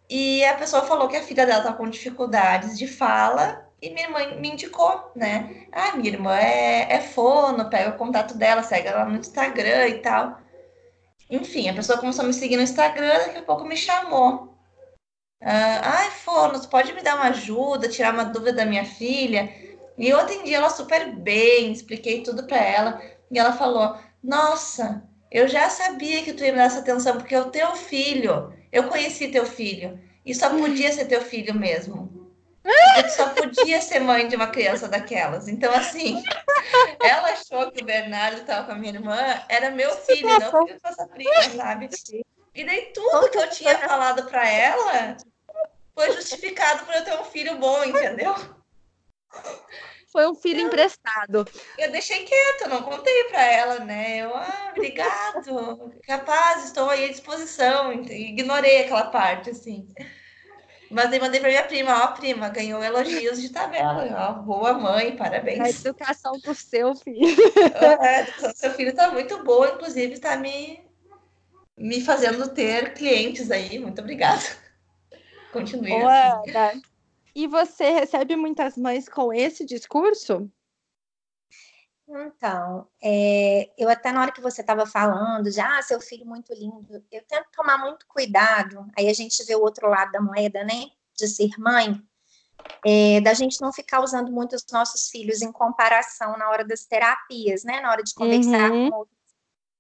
e 0.10 0.44
a 0.46 0.56
pessoa 0.56 0.84
falou 0.84 1.08
que 1.08 1.16
a 1.16 1.24
filha 1.24 1.46
dela 1.46 1.64
tá 1.64 1.74
com 1.74 1.90
dificuldades 1.90 2.78
de 2.78 2.86
fala, 2.86 3.66
e 3.82 3.90
minha 3.90 4.08
irmã 4.08 4.20
me 4.40 4.52
indicou, 4.52 5.12
né? 5.16 5.66
Ah, 5.72 5.96
minha 5.96 6.10
irmã 6.12 6.38
é, 6.38 6.94
é 6.94 7.00
fono, 7.00 7.70
pega 7.70 7.92
o 7.92 7.98
contato 7.98 8.38
dela, 8.38 8.62
segue 8.62 8.90
ela 8.90 9.06
no 9.06 9.18
Instagram 9.18 9.88
e 9.88 10.00
tal. 10.00 10.38
Enfim, 11.30 11.70
a 11.70 11.74
pessoa 11.74 11.98
começou 11.98 12.26
a 12.26 12.28
me 12.28 12.34
seguir 12.34 12.58
no 12.58 12.62
Instagram, 12.62 13.18
daqui 13.20 13.38
a 13.40 13.44
pouco 13.44 13.66
me 13.66 13.78
chamou. 13.78 14.51
Uh, 15.42 15.82
Ai, 15.82 16.12
Fono, 16.12 16.62
pode 16.68 16.94
me 16.94 17.02
dar 17.02 17.16
uma 17.16 17.30
ajuda, 17.30 17.90
tirar 17.90 18.14
uma 18.14 18.26
dúvida 18.26 18.54
da 18.54 18.66
minha 18.66 18.86
filha? 18.86 19.52
E 19.98 20.08
eu 20.08 20.20
atendi 20.20 20.54
ela 20.54 20.70
super 20.70 21.14
bem, 21.16 21.72
expliquei 21.72 22.22
tudo 22.22 22.46
para 22.46 22.58
ela. 22.58 23.02
E 23.30 23.40
ela 23.40 23.54
falou: 23.54 23.98
Nossa, 24.24 25.04
eu 25.32 25.48
já 25.48 25.70
sabia 25.70 26.24
que 26.24 26.34
tu 26.34 26.44
ia 26.44 26.52
me 26.52 26.58
dar 26.60 26.66
essa 26.66 26.80
atenção, 26.80 27.18
porque 27.18 27.34
é 27.34 27.42
o 27.42 27.50
teu 27.50 27.76
filho. 27.76 28.54
Eu 28.72 28.84
conheci 28.84 29.30
teu 29.30 29.46
filho. 29.46 30.00
E 30.24 30.36
só 30.36 30.50
podia 30.50 30.92
ser 30.92 31.06
teu 31.06 31.22
filho 31.22 31.56
mesmo. 31.56 32.22
Eu 32.64 33.10
só 33.10 33.30
podia 33.30 33.82
ser 33.82 34.00
mãe 34.00 34.28
de 34.28 34.36
uma 34.36 34.48
criança 34.48 34.88
daquelas. 34.88 35.48
Então, 35.48 35.74
assim, 35.74 36.22
ela 37.04 37.30
achou 37.30 37.72
que 37.72 37.82
o 37.82 37.86
Bernardo 37.86 38.42
estava 38.42 38.68
com 38.68 38.74
a 38.74 38.76
minha 38.76 38.94
irmã, 38.94 39.18
era 39.50 39.72
meu 39.72 39.90
filho, 39.98 40.28
não 40.28 40.68
filho 40.68 40.80
da 40.96 41.08
prima, 41.08 41.44
sabe? 41.56 41.90
E 42.54 42.64
daí 42.64 42.92
tudo 42.94 43.30
que 43.30 43.38
eu 43.38 43.50
tinha 43.50 43.78
falado 43.80 44.30
para 44.30 44.48
ela 44.48 45.18
foi 45.94 46.12
justificado 46.14 46.86
por 46.86 46.96
eu 46.96 47.04
ter 47.04 47.20
um 47.20 47.26
filho 47.26 47.58
bom, 47.58 47.84
entendeu? 47.84 48.36
Foi 50.12 50.28
um 50.28 50.36
filho 50.36 50.60
eu, 50.60 50.68
emprestado. 50.68 51.48
Eu 51.78 51.92
deixei 51.92 52.26
quieto, 52.26 52.70
não 52.70 52.84
contei 52.84 53.24
para 53.26 53.44
ela, 53.44 53.80
né? 53.80 54.18
Eu, 54.18 54.36
ah, 54.36 54.72
obrigado, 54.76 55.94
capaz, 56.04 56.66
estou 56.66 56.90
aí 56.90 57.06
à 57.06 57.08
disposição. 57.08 57.94
Ignorei 57.94 58.84
aquela 58.84 59.06
parte, 59.06 59.52
assim. 59.52 59.88
Mas 60.92 61.14
aí 61.14 61.20
mandei 61.22 61.40
para 61.40 61.48
minha 61.48 61.64
prima, 61.64 62.04
ó, 62.04 62.08
prima, 62.08 62.50
ganhou 62.50 62.84
elogios 62.84 63.42
de 63.42 63.48
tabela, 63.48 64.06
ó, 64.14 64.34
boa 64.34 64.74
mãe, 64.74 65.16
parabéns. 65.16 65.62
A 65.62 65.70
educação 65.70 66.34
do 66.40 66.54
seu 66.54 66.94
filho. 66.94 67.34
do 68.42 68.58
seu 68.58 68.74
filho 68.74 68.90
está 68.90 69.10
muito 69.10 69.42
boa, 69.42 69.70
inclusive 69.70 70.16
está 70.16 70.36
me, 70.36 70.84
me 71.78 72.02
fazendo 72.02 72.50
ter 72.50 72.94
clientes 72.94 73.50
aí, 73.50 73.80
muito 73.80 74.02
obrigada. 74.02 74.44
Continue. 75.52 75.92
assim. 75.94 76.82
E 77.34 77.48
você 77.48 77.90
recebe 77.92 78.36
muitas 78.36 78.78
mães 78.78 79.08
com 79.08 79.34
esse 79.34 79.66
discurso? 79.66 80.50
Então, 82.08 82.88
é, 83.02 83.72
eu 83.78 83.88
até 83.88 84.12
na 84.12 84.22
hora 84.22 84.34
que 84.34 84.42
você 84.42 84.60
estava 84.60 84.86
falando, 84.86 85.50
já, 85.50 85.78
ah, 85.78 85.82
seu 85.82 86.02
filho 86.02 86.26
muito 86.26 86.54
lindo, 86.54 87.02
eu 87.10 87.24
tento 87.24 87.48
tomar 87.54 87.78
muito 87.78 88.06
cuidado, 88.06 88.86
aí 88.98 89.08
a 89.08 89.14
gente 89.14 89.42
vê 89.46 89.56
o 89.56 89.62
outro 89.62 89.88
lado 89.88 90.12
da 90.12 90.22
moeda, 90.22 90.62
né, 90.66 90.88
de 91.16 91.26
ser 91.26 91.52
mãe, 91.58 92.04
é, 92.86 93.22
da 93.22 93.34
gente 93.34 93.62
não 93.62 93.72
ficar 93.72 94.02
usando 94.02 94.30
muito 94.30 94.58
os 94.58 94.66
nossos 94.74 95.10
filhos 95.10 95.42
em 95.42 95.54
comparação 95.54 96.38
na 96.38 96.50
hora 96.50 96.66
das 96.66 96.86
terapias, 96.86 97.64
né, 97.64 97.80
na 97.80 97.92
hora 97.92 98.04
de 98.04 98.14
conversar 98.14 98.70
uhum. 98.70 98.90
com 98.90 98.98
outros. 98.98 99.18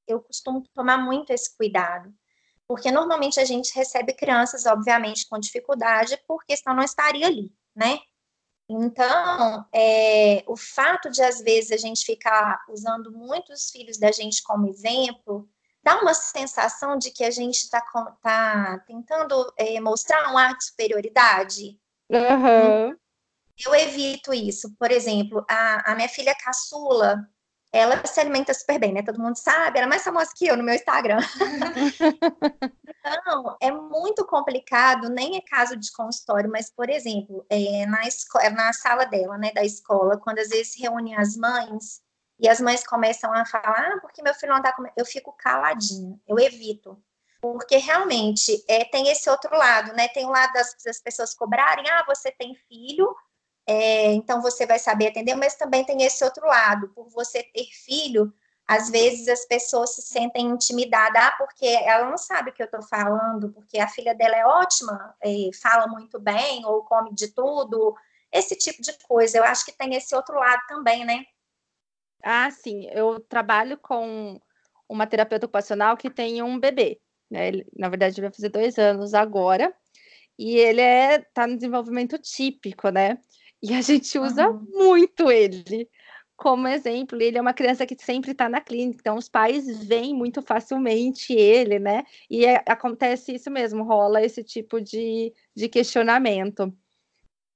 Eu 0.08 0.22
costumo 0.22 0.64
tomar 0.74 0.98
muito 1.00 1.32
esse 1.34 1.56
cuidado 1.58 2.14
porque 2.72 2.90
normalmente 2.90 3.38
a 3.38 3.44
gente 3.44 3.76
recebe 3.76 4.14
crianças, 4.14 4.66
obviamente, 4.66 5.28
com 5.28 5.38
dificuldade, 5.38 6.18
porque 6.26 6.56
senão 6.56 6.78
não 6.78 6.84
estaria 6.84 7.28
ali, 7.28 7.52
né? 7.76 8.00
Então, 8.70 9.66
é, 9.74 10.42
o 10.48 10.56
fato 10.56 11.12
de, 11.12 11.22
às 11.22 11.42
vezes, 11.42 11.72
a 11.74 11.76
gente 11.76 12.06
ficar 12.06 12.64
usando 12.70 13.12
muitos 13.12 13.70
filhos 13.72 14.00
da 14.00 14.10
gente 14.10 14.42
como 14.42 14.70
exemplo, 14.70 15.50
dá 15.84 16.00
uma 16.00 16.14
sensação 16.14 16.98
de 16.98 17.12
que 17.12 17.26
a 17.26 17.30
gente 17.30 17.58
está 17.58 17.82
tá 18.22 18.80
tentando 18.88 19.54
é, 19.58 19.78
mostrar 19.82 20.32
um 20.32 20.38
ar 20.38 20.58
de 20.58 20.64
superioridade. 20.64 21.78
Uhum. 22.10 22.96
Eu 23.66 23.76
evito 23.76 24.34
isso. 24.34 24.74
Por 24.80 24.92
exemplo, 24.92 25.44
a, 25.46 25.92
a 25.92 25.96
minha 25.96 26.08
filha 26.08 26.34
caçula, 26.42 27.20
ela 27.74 28.06
se 28.06 28.20
alimenta 28.20 28.54
super 28.54 28.78
bem, 28.78 28.92
né? 28.92 29.02
Todo 29.02 29.20
mundo 29.20 29.38
sabe, 29.38 29.78
ela 29.78 29.88
é 29.88 29.90
mais 29.90 30.04
famosa 30.04 30.32
que 30.36 30.46
eu 30.46 30.58
no 30.58 30.64
meu 30.64 30.76
Instagram. 30.76 31.20
então, 32.86 33.58
é 33.62 33.72
muito 33.72 34.26
complicado, 34.26 35.10
nem 35.10 35.38
é 35.38 35.42
caso 35.42 35.78
de 35.78 35.92
consultório, 35.94 36.52
mas, 36.52 36.70
por 36.70 36.90
exemplo, 36.90 37.46
é, 37.50 37.86
na, 37.86 38.06
escola, 38.06 38.50
na 38.50 38.74
sala 38.74 39.06
dela, 39.06 39.38
né, 39.38 39.52
da 39.54 39.64
escola, 39.64 40.18
quando 40.18 40.40
às 40.40 40.50
vezes 40.50 40.76
reúne 40.78 41.16
as 41.16 41.38
mães, 41.38 42.02
e 42.42 42.50
as 42.50 42.60
mães 42.60 42.86
começam 42.86 43.32
a 43.34 43.46
falar, 43.46 43.94
ah, 43.94 44.00
porque 44.02 44.22
meu 44.24 44.34
filho 44.34 44.52
não 44.52 44.62
tá 44.62 44.74
comendo, 44.74 44.96
eu 44.98 45.06
fico 45.06 45.32
caladinha, 45.38 46.20
eu 46.28 46.40
evito. 46.40 47.02
Porque 47.40 47.78
realmente 47.78 48.64
é, 48.68 48.84
tem 48.86 49.10
esse 49.10 49.30
outro 49.30 49.56
lado, 49.56 49.94
né? 49.94 50.08
Tem 50.10 50.26
o 50.26 50.30
lado 50.30 50.52
das, 50.54 50.76
das 50.84 51.00
pessoas 51.00 51.34
cobrarem, 51.34 51.88
ah, 51.90 52.04
você 52.08 52.32
tem 52.32 52.56
filho, 52.68 53.16
é, 53.72 54.12
então 54.14 54.42
você 54.42 54.66
vai 54.66 54.78
saber 54.78 55.08
atender, 55.08 55.34
mas 55.36 55.56
também 55.56 55.86
tem 55.86 56.04
esse 56.04 56.24
outro 56.26 56.46
lado, 56.46 56.90
por 56.90 57.08
você 57.10 57.42
ter 57.42 57.66
filho, 57.86 58.34
às 58.68 58.90
vezes 58.90 59.30
as 59.30 59.46
pessoas 59.46 59.96
se 59.96 60.02
sentem 60.02 60.48
intimidadas, 60.48 61.24
ah, 61.24 61.36
porque 61.38 61.66
ela 61.66 62.10
não 62.10 62.18
sabe 62.18 62.50
o 62.50 62.54
que 62.54 62.62
eu 62.62 62.66
estou 62.66 62.82
falando, 62.82 63.50
porque 63.54 63.80
a 63.80 63.88
filha 63.88 64.14
dela 64.14 64.36
é 64.36 64.46
ótima, 64.46 65.16
fala 65.62 65.88
muito 65.88 66.20
bem, 66.20 66.66
ou 66.66 66.84
come 66.84 67.14
de 67.14 67.30
tudo, 67.30 67.96
esse 68.30 68.58
tipo 68.58 68.82
de 68.82 68.92
coisa. 69.08 69.38
Eu 69.38 69.44
acho 69.46 69.66
que 69.66 69.72
tem 69.72 69.96
esse 69.96 70.14
outro 70.14 70.36
lado 70.36 70.62
também, 70.68 71.06
né? 71.06 71.24
Ah, 72.24 72.52
sim. 72.52 72.88
Eu 72.92 73.20
trabalho 73.22 73.78
com 73.78 74.40
uma 74.88 75.08
terapeuta 75.08 75.46
ocupacional 75.46 75.96
que 75.96 76.10
tem 76.10 76.42
um 76.42 76.60
bebê. 76.60 77.00
Né? 77.30 77.48
Ele, 77.48 77.66
na 77.74 77.90
verdade, 77.90 78.16
ele 78.16 78.28
vai 78.28 78.34
fazer 78.34 78.50
dois 78.50 78.78
anos 78.78 79.14
agora. 79.14 79.74
E 80.38 80.58
ele 80.58 80.82
é 80.82 81.20
tá 81.20 81.46
no 81.46 81.56
desenvolvimento 81.56 82.18
típico, 82.18 82.90
né? 82.90 83.18
E 83.62 83.74
a 83.74 83.82
gente 83.82 84.18
usa 84.18 84.50
uhum. 84.50 84.66
muito 84.72 85.32
ele 85.32 85.90
como 86.42 86.68
exemplo. 86.68 87.22
Ele 87.22 87.38
é 87.38 87.42
uma 87.42 87.54
criança 87.54 87.86
que 87.86 87.96
sempre 88.04 88.32
está 88.32 88.50
na 88.50 88.60
clínica, 88.60 88.98
então 89.00 89.16
os 89.16 89.30
pais 89.30 89.86
veem 89.86 90.16
muito 90.16 90.42
facilmente 90.42 91.34
ele, 91.34 91.78
né? 91.78 92.04
E 92.28 92.46
é, 92.46 92.64
acontece 92.68 93.36
isso 93.36 93.52
mesmo, 93.52 93.84
rola 93.84 94.24
esse 94.24 94.44
tipo 94.44 94.82
de, 94.82 95.32
de 95.56 95.70
questionamento. 95.70 96.74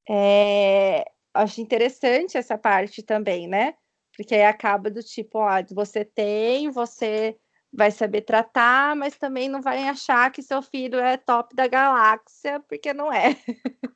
É, 0.07 1.03
acho 1.33 1.61
interessante 1.61 2.37
essa 2.37 2.59
parte 2.59 3.01
também, 3.01 3.47
né? 3.47 3.73
Porque 4.15 4.35
aí 4.35 4.45
acaba 4.45 4.91
do 4.91 5.01
tipo, 5.01 5.39
ó, 5.39 5.49
você 5.73 6.05
tem, 6.05 6.69
você 6.69 7.35
vai 7.73 7.89
saber 7.89 8.21
tratar, 8.21 8.95
mas 8.95 9.17
também 9.17 9.49
não 9.49 9.61
vai 9.61 9.87
achar 9.87 10.31
que 10.31 10.43
seu 10.43 10.61
filho 10.61 10.99
é 10.99 11.17
top 11.17 11.55
da 11.55 11.67
galáxia, 11.67 12.59
porque 12.69 12.93
não 12.93 13.11
é. 13.11 13.35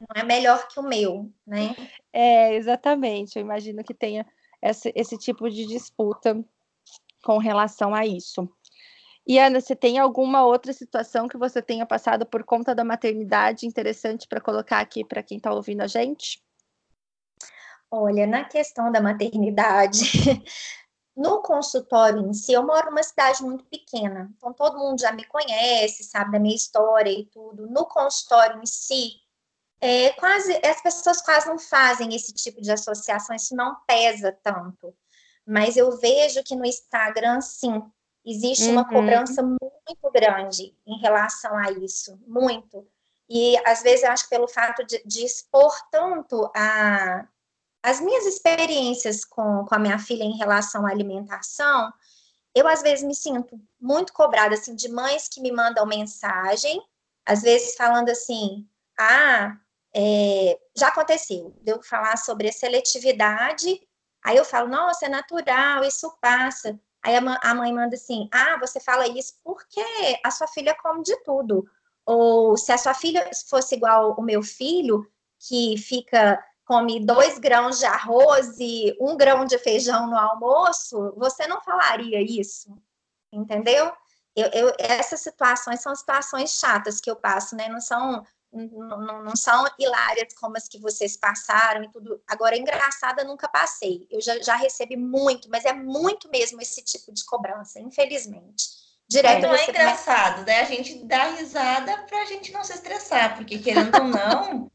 Não 0.00 0.20
é 0.20 0.24
melhor 0.24 0.68
que 0.68 0.78
o 0.78 0.82
meu, 0.82 1.32
né? 1.46 1.74
É, 2.12 2.54
exatamente. 2.54 3.38
Eu 3.38 3.42
imagino 3.42 3.82
que 3.82 3.94
tenha 3.94 4.26
esse, 4.60 4.92
esse 4.94 5.16
tipo 5.16 5.48
de 5.48 5.66
disputa 5.66 6.44
com 7.22 7.38
relação 7.38 7.94
a 7.94 8.06
isso. 8.06 8.48
E 9.26 9.38
Ana, 9.38 9.60
você 9.60 9.74
tem 9.74 9.98
alguma 9.98 10.44
outra 10.44 10.72
situação 10.72 11.26
que 11.26 11.36
você 11.36 11.60
tenha 11.60 11.84
passado 11.84 12.24
por 12.24 12.44
conta 12.44 12.74
da 12.74 12.84
maternidade 12.84 13.66
interessante 13.66 14.28
para 14.28 14.40
colocar 14.40 14.78
aqui 14.78 15.04
para 15.04 15.22
quem 15.22 15.38
está 15.38 15.52
ouvindo 15.52 15.80
a 15.80 15.88
gente? 15.88 16.40
Olha, 17.90 18.26
na 18.26 18.44
questão 18.44 18.92
da 18.92 19.00
maternidade, 19.00 20.00
no 21.16 21.42
consultório 21.42 22.24
em 22.24 22.32
si, 22.32 22.52
eu 22.52 22.64
moro 22.64 22.90
numa 22.90 23.02
cidade 23.02 23.42
muito 23.42 23.64
pequena, 23.64 24.30
então 24.36 24.52
todo 24.52 24.78
mundo 24.78 25.00
já 25.00 25.10
me 25.10 25.24
conhece, 25.24 26.04
sabe 26.04 26.32
da 26.32 26.38
minha 26.38 26.54
história 26.54 27.10
e 27.10 27.24
tudo. 27.26 27.66
No 27.68 27.84
consultório 27.86 28.60
em 28.60 28.66
si, 28.66 29.25
é, 29.80 30.10
quase 30.12 30.52
as 30.64 30.82
pessoas 30.82 31.20
quase 31.20 31.46
não 31.46 31.58
fazem 31.58 32.14
esse 32.14 32.32
tipo 32.32 32.60
de 32.60 32.70
associação, 32.70 33.36
isso 33.36 33.54
não 33.54 33.76
pesa 33.86 34.36
tanto. 34.42 34.94
Mas 35.46 35.76
eu 35.76 35.96
vejo 35.98 36.42
que 36.42 36.56
no 36.56 36.64
Instagram, 36.64 37.40
sim, 37.40 37.82
existe 38.24 38.64
uhum. 38.64 38.72
uma 38.72 38.88
cobrança 38.88 39.42
muito 39.42 40.10
grande 40.12 40.74
em 40.86 40.98
relação 40.98 41.56
a 41.56 41.70
isso, 41.70 42.18
muito. 42.26 42.86
E 43.28 43.56
às 43.64 43.82
vezes 43.82 44.04
eu 44.04 44.10
acho 44.10 44.24
que 44.24 44.30
pelo 44.30 44.48
fato 44.48 44.84
de, 44.84 45.02
de 45.04 45.24
expor 45.24 45.72
tanto 45.90 46.50
a, 46.54 47.26
as 47.82 48.00
minhas 48.00 48.26
experiências 48.26 49.24
com, 49.24 49.64
com 49.64 49.74
a 49.74 49.78
minha 49.78 49.98
filha 49.98 50.24
em 50.24 50.36
relação 50.36 50.86
à 50.86 50.90
alimentação, 50.90 51.92
eu 52.54 52.66
às 52.66 52.82
vezes 52.82 53.04
me 53.04 53.14
sinto 53.14 53.60
muito 53.80 54.12
cobrada 54.12 54.54
assim 54.54 54.74
de 54.74 54.88
mães 54.88 55.28
que 55.28 55.40
me 55.40 55.52
mandam 55.52 55.86
mensagem, 55.86 56.82
às 57.24 57.42
vezes 57.42 57.76
falando 57.76 58.08
assim: 58.08 58.66
"Ah, 58.98 59.56
é, 59.98 60.58
já 60.76 60.88
aconteceu, 60.88 61.56
eu 61.64 61.82
falar 61.82 62.18
sobre 62.18 62.52
seletividade, 62.52 63.80
aí 64.22 64.36
eu 64.36 64.44
falo, 64.44 64.68
nossa, 64.68 65.06
é 65.06 65.08
natural, 65.08 65.82
isso 65.84 66.14
passa. 66.20 66.78
Aí 67.02 67.16
a, 67.16 67.40
a 67.42 67.54
mãe 67.54 67.72
manda 67.72 67.94
assim, 67.94 68.28
ah, 68.30 68.58
você 68.60 68.78
fala 68.78 69.08
isso 69.08 69.34
porque 69.42 69.80
a 70.22 70.30
sua 70.30 70.46
filha 70.48 70.76
come 70.82 71.02
de 71.02 71.16
tudo. 71.24 71.66
Ou 72.04 72.58
se 72.58 72.72
a 72.72 72.76
sua 72.76 72.92
filha 72.92 73.30
fosse 73.48 73.74
igual 73.74 74.14
o 74.18 74.22
meu 74.22 74.42
filho, 74.42 75.10
que 75.40 75.78
fica 75.78 76.44
come 76.66 77.00
dois 77.00 77.38
grãos 77.38 77.78
de 77.78 77.86
arroz 77.86 78.58
e 78.58 78.94
um 79.00 79.16
grão 79.16 79.46
de 79.46 79.56
feijão 79.56 80.08
no 80.08 80.18
almoço, 80.18 81.14
você 81.16 81.46
não 81.46 81.62
falaria 81.62 82.20
isso, 82.20 82.76
entendeu? 83.32 83.90
Eu, 84.34 84.50
eu, 84.52 84.74
essas 84.78 85.20
situações 85.20 85.80
são 85.80 85.94
situações 85.96 86.50
chatas 86.50 87.00
que 87.00 87.10
eu 87.10 87.16
passo, 87.16 87.56
né? 87.56 87.68
Não 87.68 87.80
são 87.80 88.22
não, 88.52 89.24
não, 89.24 89.36
são 89.36 89.64
hilárias 89.78 90.34
como 90.34 90.56
as 90.56 90.68
que 90.68 90.80
vocês 90.80 91.16
passaram 91.16 91.84
e 91.84 91.90
tudo. 91.90 92.22
Agora, 92.26 92.56
engraçada, 92.56 93.24
nunca 93.24 93.48
passei. 93.48 94.06
Eu 94.10 94.20
já, 94.20 94.40
já 94.40 94.56
recebi 94.56 94.96
muito, 94.96 95.48
mas 95.50 95.64
é 95.64 95.72
muito 95.72 96.30
mesmo 96.30 96.60
esse 96.60 96.82
tipo 96.82 97.12
de 97.12 97.24
cobrança, 97.24 97.80
infelizmente. 97.80 98.64
Direto 99.08 99.42
mas 99.42 99.50
não 99.50 99.54
é 99.54 99.70
engraçado, 99.70 100.44
né? 100.44 100.60
A 100.60 100.64
gente 100.64 101.04
dá 101.04 101.30
risada 101.30 101.96
para 102.02 102.22
a 102.22 102.24
gente 102.24 102.52
não 102.52 102.64
se 102.64 102.72
estressar, 102.72 103.36
porque 103.36 103.58
querendo 103.58 103.94
ou 103.94 104.04
não, 104.04 104.70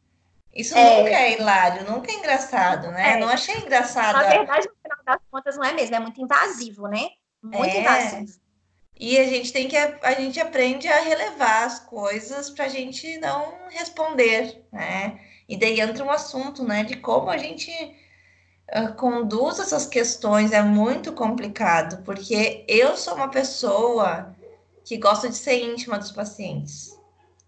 isso 0.53 0.77
é. 0.77 0.97
nunca 0.97 1.15
é 1.15 1.33
hilário, 1.33 1.89
nunca 1.89 2.11
é 2.11 2.15
engraçado, 2.15 2.91
né? 2.91 3.13
É. 3.13 3.19
Não 3.19 3.27
achei 3.27 3.55
engraçado. 3.55 4.15
Na 4.15 4.29
verdade, 4.29 4.67
no 4.67 4.75
final 4.81 5.03
das 5.05 5.21
contas, 5.29 5.57
não 5.57 5.63
é 5.63 5.73
mesmo, 5.73 5.95
é 5.95 5.99
muito 5.99 6.21
invasivo, 6.21 6.87
né? 6.87 7.09
Muito 7.41 7.75
é. 7.75 7.81
invasivo. 7.81 8.40
E 9.01 9.17
a 9.17 9.23
gente 9.23 9.51
tem 9.51 9.67
que 9.67 9.75
a 9.75 10.13
gente 10.13 10.39
aprende 10.39 10.87
a 10.87 11.01
relevar 11.01 11.63
as 11.63 11.79
coisas 11.79 12.51
para 12.51 12.65
a 12.65 12.69
gente 12.69 13.17
não 13.17 13.55
responder, 13.71 14.63
né? 14.71 15.19
E 15.49 15.57
daí 15.57 15.81
entra 15.81 16.05
um 16.05 16.11
assunto, 16.11 16.63
né, 16.63 16.83
de 16.83 16.97
como 16.97 17.27
a 17.31 17.37
gente 17.39 17.71
uh, 18.71 18.93
conduz 18.93 19.57
essas 19.57 19.87
questões 19.87 20.51
é 20.51 20.61
muito 20.61 21.13
complicado, 21.13 22.03
porque 22.03 22.63
eu 22.67 22.95
sou 22.95 23.15
uma 23.15 23.29
pessoa 23.29 24.35
que 24.85 24.97
gosta 24.97 25.27
de 25.29 25.35
ser 25.35 25.63
íntima 25.63 25.97
dos 25.97 26.11
pacientes, 26.11 26.95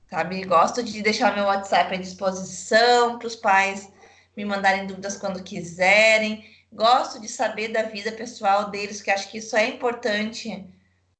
sabe? 0.10 0.44
Gosto 0.46 0.82
de 0.82 1.04
deixar 1.04 1.36
meu 1.36 1.46
WhatsApp 1.46 1.94
à 1.94 1.98
disposição 1.98 3.20
para 3.20 3.28
os 3.28 3.36
pais 3.36 3.92
me 4.36 4.44
mandarem 4.44 4.88
dúvidas 4.88 5.18
quando 5.18 5.44
quiserem. 5.44 6.44
Gosto 6.74 7.22
de 7.22 7.28
saber 7.28 7.68
da 7.68 7.84
vida 7.84 8.12
pessoal 8.12 8.72
deles, 8.72 9.04
que 9.04 9.12
acho 9.12 9.30
que 9.30 9.38
isso 9.38 9.56
é 9.56 9.68
importante 9.68 10.68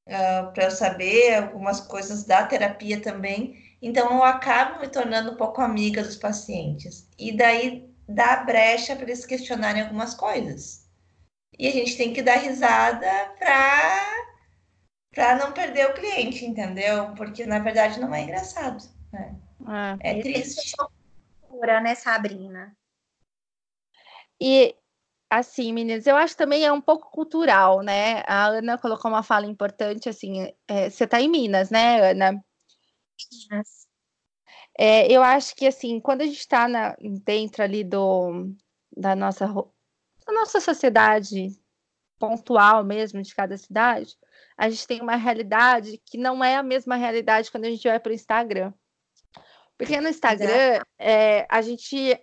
uh, 0.06 0.12
ah, 0.12 0.50
para 0.52 0.64
eu 0.64 0.70
saber 0.70 1.34
algumas 1.34 1.80
coisas 1.80 2.24
da 2.24 2.44
terapia 2.46 3.00
também. 3.00 3.62
Então, 3.80 4.10
eu 4.12 4.24
acabo 4.24 4.80
me 4.80 4.88
tornando 4.88 5.32
um 5.32 5.36
pouco 5.36 5.60
amiga 5.60 6.02
dos 6.02 6.16
pacientes. 6.16 7.08
E 7.18 7.36
daí 7.36 7.88
dá 8.08 8.36
brecha 8.36 8.94
para 8.94 9.04
eles 9.04 9.26
questionarem 9.26 9.82
algumas 9.82 10.14
coisas. 10.14 10.88
E 11.58 11.68
a 11.68 11.70
gente 11.70 11.96
tem 11.96 12.12
que 12.12 12.22
dar 12.22 12.36
risada 12.36 13.06
para 13.38 14.24
para 15.14 15.36
não 15.36 15.52
perder 15.52 15.88
o 15.88 15.94
cliente, 15.94 16.44
entendeu? 16.44 17.14
Porque 17.14 17.46
na 17.46 17.60
verdade 17.60 18.00
não 18.00 18.12
é 18.12 18.22
engraçado. 18.22 18.82
Né? 19.12 19.36
Ah, 19.64 19.96
é 20.00 20.20
triste. 20.20 20.74
É 21.62 21.80
né, 21.80 21.94
Sabrina? 21.94 22.76
E 24.40 24.74
Assim, 25.36 25.72
meninas, 25.72 26.06
eu 26.06 26.14
acho 26.16 26.36
também 26.36 26.64
é 26.64 26.72
um 26.72 26.80
pouco 26.80 27.10
cultural, 27.10 27.82
né? 27.82 28.22
A 28.24 28.46
Ana 28.46 28.78
colocou 28.78 29.10
uma 29.10 29.22
fala 29.24 29.46
importante, 29.46 30.08
assim, 30.08 30.54
é, 30.68 30.88
você 30.88 31.02
está 31.02 31.20
em 31.20 31.28
Minas, 31.28 31.70
né, 31.70 32.12
Ana? 32.12 32.40
Minas. 33.50 33.88
É, 34.78 35.10
eu 35.10 35.24
acho 35.24 35.56
que, 35.56 35.66
assim, 35.66 35.98
quando 35.98 36.20
a 36.20 36.24
gente 36.24 36.38
está 36.38 36.68
dentro 37.24 37.64
ali 37.64 37.82
do, 37.82 38.54
da, 38.96 39.16
nossa, 39.16 39.46
da 39.46 40.32
nossa 40.32 40.60
sociedade 40.60 41.48
pontual 42.16 42.84
mesmo, 42.84 43.20
de 43.20 43.34
cada 43.34 43.56
cidade, 43.58 44.16
a 44.56 44.70
gente 44.70 44.86
tem 44.86 45.00
uma 45.00 45.16
realidade 45.16 46.00
que 46.06 46.16
não 46.16 46.44
é 46.44 46.54
a 46.54 46.62
mesma 46.62 46.94
realidade 46.94 47.50
quando 47.50 47.64
a 47.64 47.70
gente 47.70 47.88
vai 47.88 47.98
para 47.98 48.10
o 48.10 48.14
Instagram. 48.14 48.72
Porque 49.76 50.00
no 50.00 50.08
Instagram, 50.08 50.80
é, 50.96 51.44
a 51.50 51.60
gente 51.60 52.20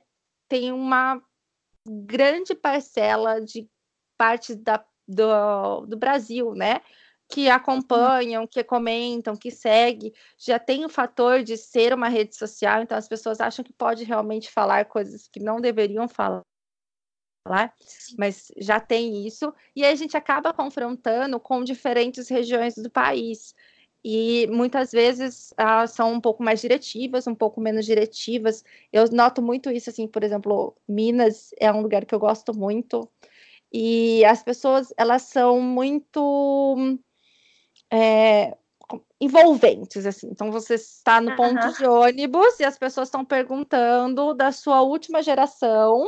tem 0.48 0.72
uma 0.72 1.22
grande 1.88 2.56
parcela 2.56 3.42
de 3.42 3.68
partes 4.18 4.56
da, 4.56 4.84
do, 5.08 5.86
do 5.86 5.98
Brasil, 5.98 6.54
né? 6.54 6.82
Que 7.30 7.50
acompanham, 7.50 8.46
que 8.46 8.64
comentam, 8.64 9.36
que 9.36 9.50
seguem, 9.52 10.14
já 10.38 10.60
tem 10.60 10.86
o 10.86 10.90
fator 10.90 11.44
de 11.44 11.58
ser 11.58 11.94
uma 11.94 12.10
rede 12.10 12.36
social, 12.36 12.82
então 12.82 12.98
as 12.98 13.08
pessoas 13.08 13.40
acham 13.40 13.64
que 13.64 13.74
pode 13.74 14.04
realmente 14.04 14.52
falar 14.52 14.86
coisas 14.86 15.28
que 15.28 15.40
não 15.40 15.62
deveriam 15.62 16.08
falar 16.08 16.44
mas 18.18 18.52
já 18.58 18.80
tem 18.80 19.26
isso, 19.26 19.52
e 19.76 19.84
aí 19.84 19.92
a 19.92 19.96
gente 19.96 20.16
acaba 20.16 20.54
confrontando 20.54 21.40
com 21.40 21.64
diferentes 21.64 22.30
regiões 22.30 22.76
do 22.76 22.90
país 22.90 23.56
e 24.04 24.48
muitas 24.48 24.92
vezes 24.92 25.54
ah, 25.58 25.86
são 25.86 26.14
um 26.14 26.22
pouco 26.22 26.44
mais 26.44 26.62
diretivas, 26.62 27.28
um 27.28 27.36
pouco 27.36 27.62
menos 27.62 27.86
diretivas. 27.86 28.64
Eu 28.92 29.06
noto 29.12 29.42
muito 29.42 29.70
isso, 29.70 29.90
assim, 29.90 30.08
por 30.08 30.24
exemplo, 30.24 30.76
Minas 30.88 31.52
é 31.60 31.72
um 31.72 31.82
lugar 31.82 32.06
que 32.06 32.16
eu 32.16 32.20
gosto 32.20 32.54
muito, 32.54 33.08
e 33.72 34.26
as 34.26 34.44
pessoas, 34.44 34.94
elas 34.98 35.22
são 35.22 35.62
muito 35.62 36.98
é, 37.90 38.58
envolventes, 39.20 40.06
assim. 40.06 40.28
Então 40.30 40.52
você 40.52 40.76
está 40.76 41.22
no 41.22 41.36
ponto 41.36 41.72
de 41.78 41.86
ônibus 41.86 42.60
e 42.60 42.66
as 42.66 42.78
pessoas 42.78 43.08
estão 43.08 43.24
perguntando 43.24 44.34
da 44.34 44.52
sua 44.52 44.82
última 44.82 45.24
geração, 45.24 46.06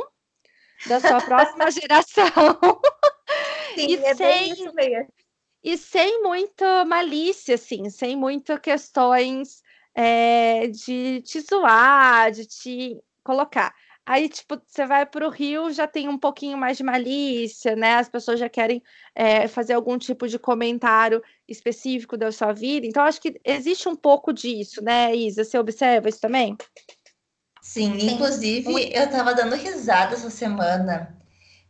da 0.86 1.00
sua 1.00 1.22
próxima 1.22 1.70
geração. 1.72 2.26
Sim, 3.74 3.86
e 3.88 3.96
é 3.96 4.14
sem, 4.14 4.52
isso 4.52 4.74
mesmo. 4.74 5.08
E 5.64 5.78
sem 5.78 6.22
muita 6.22 6.84
malícia, 6.84 7.54
assim, 7.54 7.88
sem 7.88 8.14
muitas 8.14 8.60
questões 8.60 9.62
é, 9.94 10.66
de 10.66 11.22
te 11.22 11.40
zoar, 11.40 12.30
de 12.30 12.44
te 12.44 13.02
colocar. 13.24 13.74
Aí, 14.06 14.28
tipo, 14.28 14.60
você 14.66 14.84
vai 14.84 15.06
para 15.06 15.26
o 15.26 15.30
Rio, 15.30 15.72
já 15.72 15.86
tem 15.86 16.06
um 16.10 16.18
pouquinho 16.18 16.58
mais 16.58 16.76
de 16.76 16.82
malícia, 16.82 17.74
né? 17.74 17.94
As 17.94 18.10
pessoas 18.10 18.38
já 18.38 18.50
querem 18.50 18.82
é, 19.14 19.48
fazer 19.48 19.72
algum 19.72 19.96
tipo 19.96 20.28
de 20.28 20.38
comentário 20.38 21.22
específico 21.48 22.14
da 22.14 22.30
sua 22.30 22.52
vida. 22.52 22.86
Então, 22.86 23.02
acho 23.02 23.18
que 23.18 23.40
existe 23.42 23.88
um 23.88 23.96
pouco 23.96 24.30
disso, 24.30 24.84
né, 24.84 25.16
Isa? 25.16 25.42
Você 25.42 25.58
observa 25.58 26.10
isso 26.10 26.20
também? 26.20 26.54
Sim, 27.62 27.96
inclusive, 28.02 28.70
eu 28.92 29.04
estava 29.04 29.34
dando 29.34 29.56
risada 29.56 30.14
essa 30.14 30.28
semana, 30.28 31.16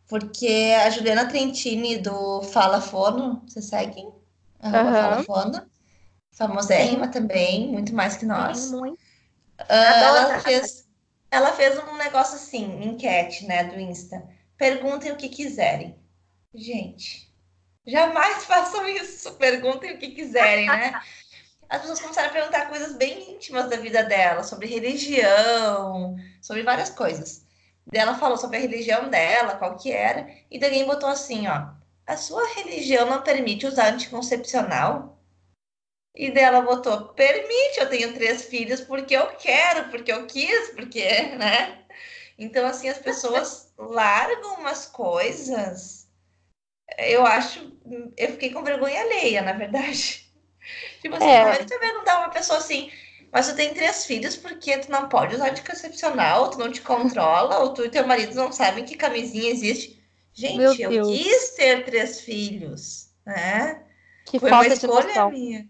porque 0.09 0.75
a 0.85 0.91
Juliana 0.91 1.27
Trentini 1.27 1.99
do 1.99 2.43
Fala 2.43 2.81
Fono, 2.81 3.43
você 3.47 3.63
segue? 3.63 4.03
uhum. 4.03 4.71
Fala 4.71 5.23
Fono, 5.23 5.67
famosérrima 6.33 7.07
Sim. 7.07 7.13
também, 7.13 7.69
muito 7.69 7.95
mais 7.95 8.17
que 8.17 8.27
nós. 8.27 8.59
Sim, 8.59 8.77
muito. 8.77 8.99
Uh, 9.61 9.73
ela 9.73 10.41
fez 10.41 10.85
ela 11.31 11.53
fez 11.53 11.77
um 11.77 11.97
negócio 11.97 12.37
assim, 12.37 12.85
enquete, 12.85 13.45
né, 13.45 13.65
do 13.65 13.79
Insta. 13.79 14.23
Perguntem 14.57 15.11
o 15.11 15.17
que 15.17 15.29
quiserem. 15.29 15.99
Gente, 16.55 17.29
jamais 17.85 18.45
façam 18.47 18.87
isso. 18.89 19.35
Perguntem 19.35 19.95
o 19.95 19.99
que 19.99 20.11
quiserem, 20.11 20.67
né? 20.67 21.01
As 21.69 21.81
pessoas 21.81 22.01
começaram 22.01 22.29
a 22.29 22.33
perguntar 22.33 22.69
coisas 22.69 22.95
bem 22.97 23.33
íntimas 23.33 23.69
da 23.69 23.77
vida 23.77 24.05
dela, 24.05 24.45
sobre 24.45 24.69
religião, 24.69 26.15
sobre 26.41 26.63
várias 26.63 26.91
coisas. 26.91 27.44
Daí 27.87 28.01
ela 28.01 28.15
falou 28.15 28.37
sobre 28.37 28.57
a 28.57 28.61
religião 28.61 29.09
dela, 29.09 29.57
qual 29.57 29.77
que 29.77 29.93
era, 29.93 30.29
e 30.51 30.59
daí 30.59 30.71
alguém 30.71 30.87
botou 30.87 31.09
assim, 31.09 31.47
ó, 31.47 31.69
a 32.07 32.17
sua 32.17 32.47
religião 32.55 33.09
não 33.09 33.23
permite 33.23 33.67
usar 33.67 33.93
anticoncepcional? 33.93 35.19
E 36.15 36.31
dela 36.31 36.61
botou, 36.61 37.09
permite, 37.09 37.81
eu 37.81 37.91
tenho 37.91 38.15
três 38.15 38.45
filhos 38.45 38.81
porque 38.81 39.17
eu 39.17 39.27
quero, 39.37 39.91
porque 39.91 40.13
eu 40.13 40.27
quis, 40.27 40.71
porque, 40.71 41.23
né? 41.37 41.85
Então, 42.39 42.67
assim, 42.67 42.89
as 42.89 42.99
pessoas 42.99 43.73
largam 43.79 44.55
umas 44.55 44.87
coisas. 44.87 46.09
Eu 46.99 47.27
acho, 47.27 47.73
eu 48.17 48.29
fiquei 48.33 48.53
com 48.53 48.63
vergonha 48.63 49.01
alheia, 49.01 49.43
na 49.43 49.53
verdade. 49.53 50.25
Tipo 51.01 51.17
assim, 51.17 51.27
é. 51.27 51.41
como 51.41 51.85
é 51.85 52.05
que 52.05 52.11
uma 52.11 52.31
pessoa 52.31 52.59
assim, 52.59 52.91
mas 53.35 53.49
tu 53.49 53.57
tem 53.57 53.75
três 53.75 54.07
filhos 54.07 54.37
porque 54.37 54.79
tu 54.79 54.93
não 54.93 55.09
pode 55.09 55.35
usar 55.35 55.51
anticoncepcional, 55.51 56.51
tu 56.51 56.59
não 56.59 56.71
te 56.71 56.81
controla, 56.81 57.59
ou 57.59 57.75
tu 57.75 57.85
e 57.85 57.91
teu 57.91 58.07
marido 58.07 58.33
não 58.37 58.53
sabem 58.53 58.85
que 58.85 58.95
camisinha 58.95 59.51
existe. 59.51 60.01
Gente, 60.33 60.81
eu 60.81 61.09
quis 61.09 61.51
ter 61.57 61.85
três 61.85 62.21
filhos, 62.21 63.09
né? 63.27 63.83
Que 64.25 64.39
Foi 64.39 64.53
uma 64.53 64.67
escolha 64.69 65.29
minha. 65.31 65.69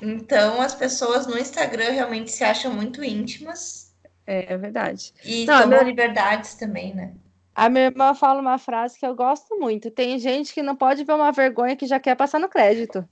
Então, 0.00 0.62
as 0.62 0.72
pessoas 0.72 1.26
no 1.26 1.36
Instagram 1.36 1.90
realmente 1.90 2.30
se 2.30 2.44
acham 2.44 2.72
muito 2.72 3.02
íntimas. 3.02 3.92
É, 4.24 4.52
é 4.52 4.56
verdade. 4.56 5.12
E 5.24 5.46
Não, 5.46 5.62
tomam 5.62 5.68
minha... 5.70 5.82
liberdades 5.82 6.54
também, 6.54 6.94
né? 6.94 7.12
A 7.56 7.68
minha 7.68 7.86
irmã 7.86 8.14
fala 8.14 8.40
uma 8.40 8.56
frase 8.56 8.96
que 8.96 9.04
eu 9.04 9.16
gosto 9.16 9.58
muito. 9.58 9.90
Tem 9.90 10.16
gente 10.20 10.54
que 10.54 10.62
não 10.62 10.76
pode 10.76 11.02
ver 11.02 11.14
uma 11.14 11.32
vergonha 11.32 11.74
que 11.74 11.88
já 11.88 11.98
quer 11.98 12.14
passar 12.14 12.38
no 12.38 12.48
crédito. 12.48 13.04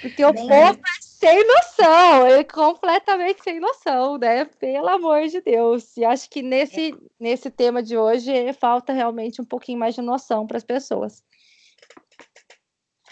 Porque 0.00 0.24
o 0.24 0.32
povo 0.32 0.78
sem 1.18 1.46
noção, 1.46 2.26
é 2.26 2.44
completamente 2.44 3.42
sem 3.42 3.58
noção, 3.58 4.18
né? 4.18 4.44
Pelo 4.44 4.88
amor 4.88 5.26
de 5.28 5.40
Deus. 5.40 5.96
E 5.96 6.04
acho 6.04 6.28
que 6.28 6.42
nesse, 6.42 6.92
é. 6.92 6.96
nesse 7.18 7.50
tema 7.50 7.82
de 7.82 7.96
hoje 7.96 8.52
falta 8.52 8.92
realmente 8.92 9.40
um 9.40 9.44
pouquinho 9.44 9.78
mais 9.78 9.94
de 9.94 10.02
noção 10.02 10.46
para 10.46 10.58
as 10.58 10.64
pessoas. 10.64 11.22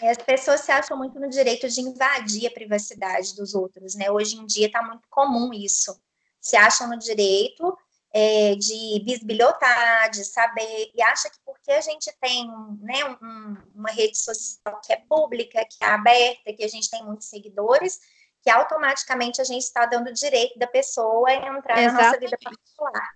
As 0.01 0.17
pessoas 0.17 0.61
se 0.61 0.71
acham 0.71 0.97
muito 0.97 1.19
no 1.19 1.29
direito 1.29 1.67
de 1.67 1.81
invadir 1.81 2.45
a 2.45 2.51
privacidade 2.51 3.35
dos 3.35 3.55
outros, 3.55 3.95
né? 3.95 4.11
Hoje 4.11 4.37
em 4.37 4.45
dia 4.45 4.67
está 4.67 4.83
muito 4.83 5.07
comum 5.09 5.51
isso. 5.51 5.99
Se 6.39 6.55
acham 6.55 6.87
no 6.87 6.99
direito 6.99 7.75
é, 8.17 8.55
de 8.55 9.01
bisbilhotar, 9.03 10.09
de 10.09 10.23
saber, 10.23 10.89
e 10.95 11.01
acha 11.03 11.29
que 11.29 11.37
porque 11.45 11.69
a 11.69 11.81
gente 11.81 12.09
tem 12.21 12.47
né, 12.79 13.03
um, 13.21 13.57
uma 13.75 13.91
rede 13.91 14.17
social 14.17 14.79
que 14.81 14.93
é 14.93 14.95
pública, 14.95 15.65
que 15.69 15.83
é 15.83 15.87
aberta, 15.87 16.53
que 16.53 16.63
a 16.63 16.67
gente 16.69 16.89
tem 16.89 17.03
muitos 17.03 17.27
seguidores, 17.27 17.99
que 18.41 18.49
automaticamente 18.49 19.41
a 19.41 19.43
gente 19.43 19.63
está 19.63 19.85
dando 19.85 20.07
o 20.07 20.13
direito 20.13 20.57
da 20.57 20.65
pessoa 20.65 21.29
a 21.29 21.33
entrar 21.33 21.77
Exatamente. 21.77 21.91
na 21.91 22.03
nossa 22.03 22.19
vida 22.19 22.37
particular. 22.41 23.15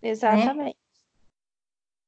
Né? 0.00 0.08
Exatamente. 0.08 0.78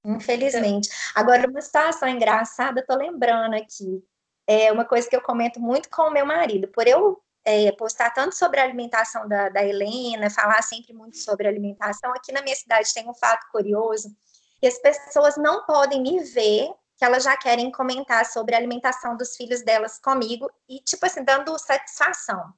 Né? 0.03 0.17
Infelizmente. 0.17 0.89
Agora, 1.15 1.47
uma 1.47 1.61
situação 1.61 2.09
engraçada, 2.09 2.81
estou 2.81 2.97
lembrando 2.97 3.55
aqui. 3.55 4.03
É 4.47 4.73
uma 4.73 4.87
coisa 4.87 5.07
que 5.09 5.17
eu 5.17 5.21
comento 5.21 5.61
muito 5.61 5.91
com 5.91 6.03
o 6.03 6.11
meu 6.11 6.25
marido. 6.25 6.69
Por 6.69 6.87
eu 6.87 7.23
é, 7.45 7.71
postar 7.73 8.11
tanto 8.11 8.35
sobre 8.35 8.61
a 8.61 8.65
alimentação 8.65 9.29
da, 9.29 9.49
da 9.49 9.65
Helena, 9.65 10.31
falar 10.31 10.63
sempre 10.63 10.93
muito 10.93 11.19
sobre 11.19 11.47
alimentação, 11.47 12.13
aqui 12.13 12.33
na 12.33 12.43
minha 12.43 12.57
cidade 12.57 12.93
tem 12.95 13.09
um 13.09 13.15
fato 13.15 13.47
curioso, 13.53 14.15
que 14.61 14.67
as 14.67 14.79
pessoas 14.79 15.37
não 15.37 15.65
podem 15.65 16.03
me 16.03 16.21
ver 16.21 16.73
que 16.97 17.05
elas 17.05 17.25
já 17.25 17.37
querem 17.37 17.71
comentar 17.71 18.25
sobre 18.25 18.55
a 18.55 18.59
alimentação 18.59 19.17
dos 19.17 19.37
filhos 19.37 19.63
delas 19.63 19.99
comigo 19.99 20.49
e, 20.69 20.81
tipo 20.81 21.05
assim, 21.05 21.25
dando 21.25 21.59
satisfação. 21.59 22.53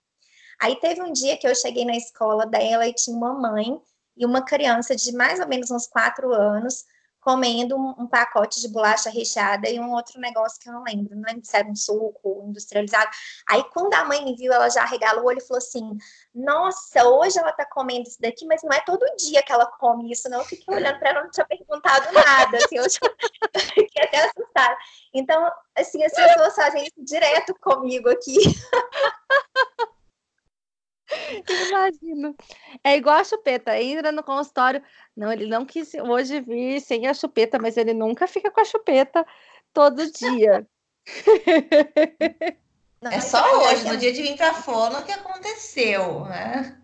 Aí 0.61 0.77
teve 0.77 1.03
um 1.03 1.12
dia 1.12 1.37
que 1.37 1.49
eu 1.49 1.55
cheguei 1.55 1.85
na 1.85 1.96
escola 1.96 2.46
dela 2.46 2.87
e 2.87 2.94
tinha 2.94 3.16
uma 3.16 3.33
mãe 3.33 3.81
e 4.16 4.25
uma 4.25 4.42
criança 4.42 4.94
de 4.94 5.12
mais 5.12 5.40
ou 5.40 5.49
menos 5.49 5.70
uns 5.70 5.87
quatro 5.87 6.33
anos 6.33 6.85
comendo 7.26 7.76
um, 7.76 8.06
pacote 8.06 8.60
de 8.60 8.68
bolacha 8.68 9.10
recheada 9.10 9.68
e 9.68 9.80
um 9.80 9.90
outro 9.90 10.20
negócio 10.20 10.60
que 10.60 10.68
eu 10.68 10.72
não 10.72 10.84
lembro, 10.84 11.16
não 11.16 11.24
lembro 11.26 11.44
se 11.44 11.56
era 11.56 11.66
um 11.66 11.74
suco 11.74 12.44
industrializado. 12.46 13.10
Aí, 13.50 13.64
quando 13.72 13.94
a 13.94 14.04
mãe 14.04 14.24
me 14.24 14.36
viu, 14.36 14.52
ela 14.52 14.68
já 14.68 14.82
arregalou 14.82 15.24
o 15.24 15.26
olho 15.26 15.38
e 15.38 15.44
falou 15.44 15.58
assim: 15.58 15.98
Nossa, 16.32 17.04
hoje 17.04 17.36
ela 17.36 17.50
tá 17.50 17.66
comendo 17.66 18.08
isso 18.08 18.20
daqui, 18.20 18.46
mas 18.46 18.62
não 18.62 18.70
é 18.70 18.80
todo 18.80 19.04
dia 19.16 19.42
que 19.42 19.50
ela 19.50 19.66
come 19.66 20.12
isso, 20.12 20.28
não. 20.28 20.38
Eu 20.38 20.44
fiquei 20.44 20.72
olhando 20.72 21.00
para 21.00 21.10
ela, 21.10 21.24
não 21.24 21.30
tinha 21.32 21.44
perguntado 21.46 22.12
nada, 22.12 22.58
assim, 22.58 22.76
eu, 22.76 22.88
já... 22.88 23.00
fiquei 23.74 24.04
até 24.04 24.24
assustada. 24.24 24.76
Então, 25.12 25.50
assim, 25.74 26.04
as 26.04 26.12
pessoas 26.12 26.54
fazem 26.54 26.84
isso 26.84 27.04
direto 27.04 27.56
comigo 27.60 28.08
aqui. 28.08 28.36
Imagino. 31.68 32.36
É 32.82 32.96
igual 32.96 33.16
a 33.16 33.24
chupeta, 33.24 33.80
entra 33.80 34.12
no 34.12 34.22
consultório. 34.22 34.82
Não, 35.16 35.32
ele 35.32 35.46
não 35.46 35.64
quis 35.64 35.94
hoje 35.94 36.40
vir 36.40 36.80
sem 36.80 37.06
a 37.06 37.14
chupeta, 37.14 37.58
mas 37.58 37.76
ele 37.76 37.92
nunca 37.92 38.26
fica 38.26 38.50
com 38.50 38.60
a 38.60 38.64
chupeta 38.64 39.26
todo 39.72 40.10
dia. 40.10 40.66
Não, 42.98 43.12
é 43.12 43.20
só 43.20 43.44
hoje, 43.62 43.86
no 43.86 43.96
dia 43.98 44.10
de 44.10 44.22
vir 44.22 44.36
pra 44.36 44.54
fono, 44.54 45.04
que 45.04 45.12
aconteceu, 45.12 46.24
né? 46.24 46.80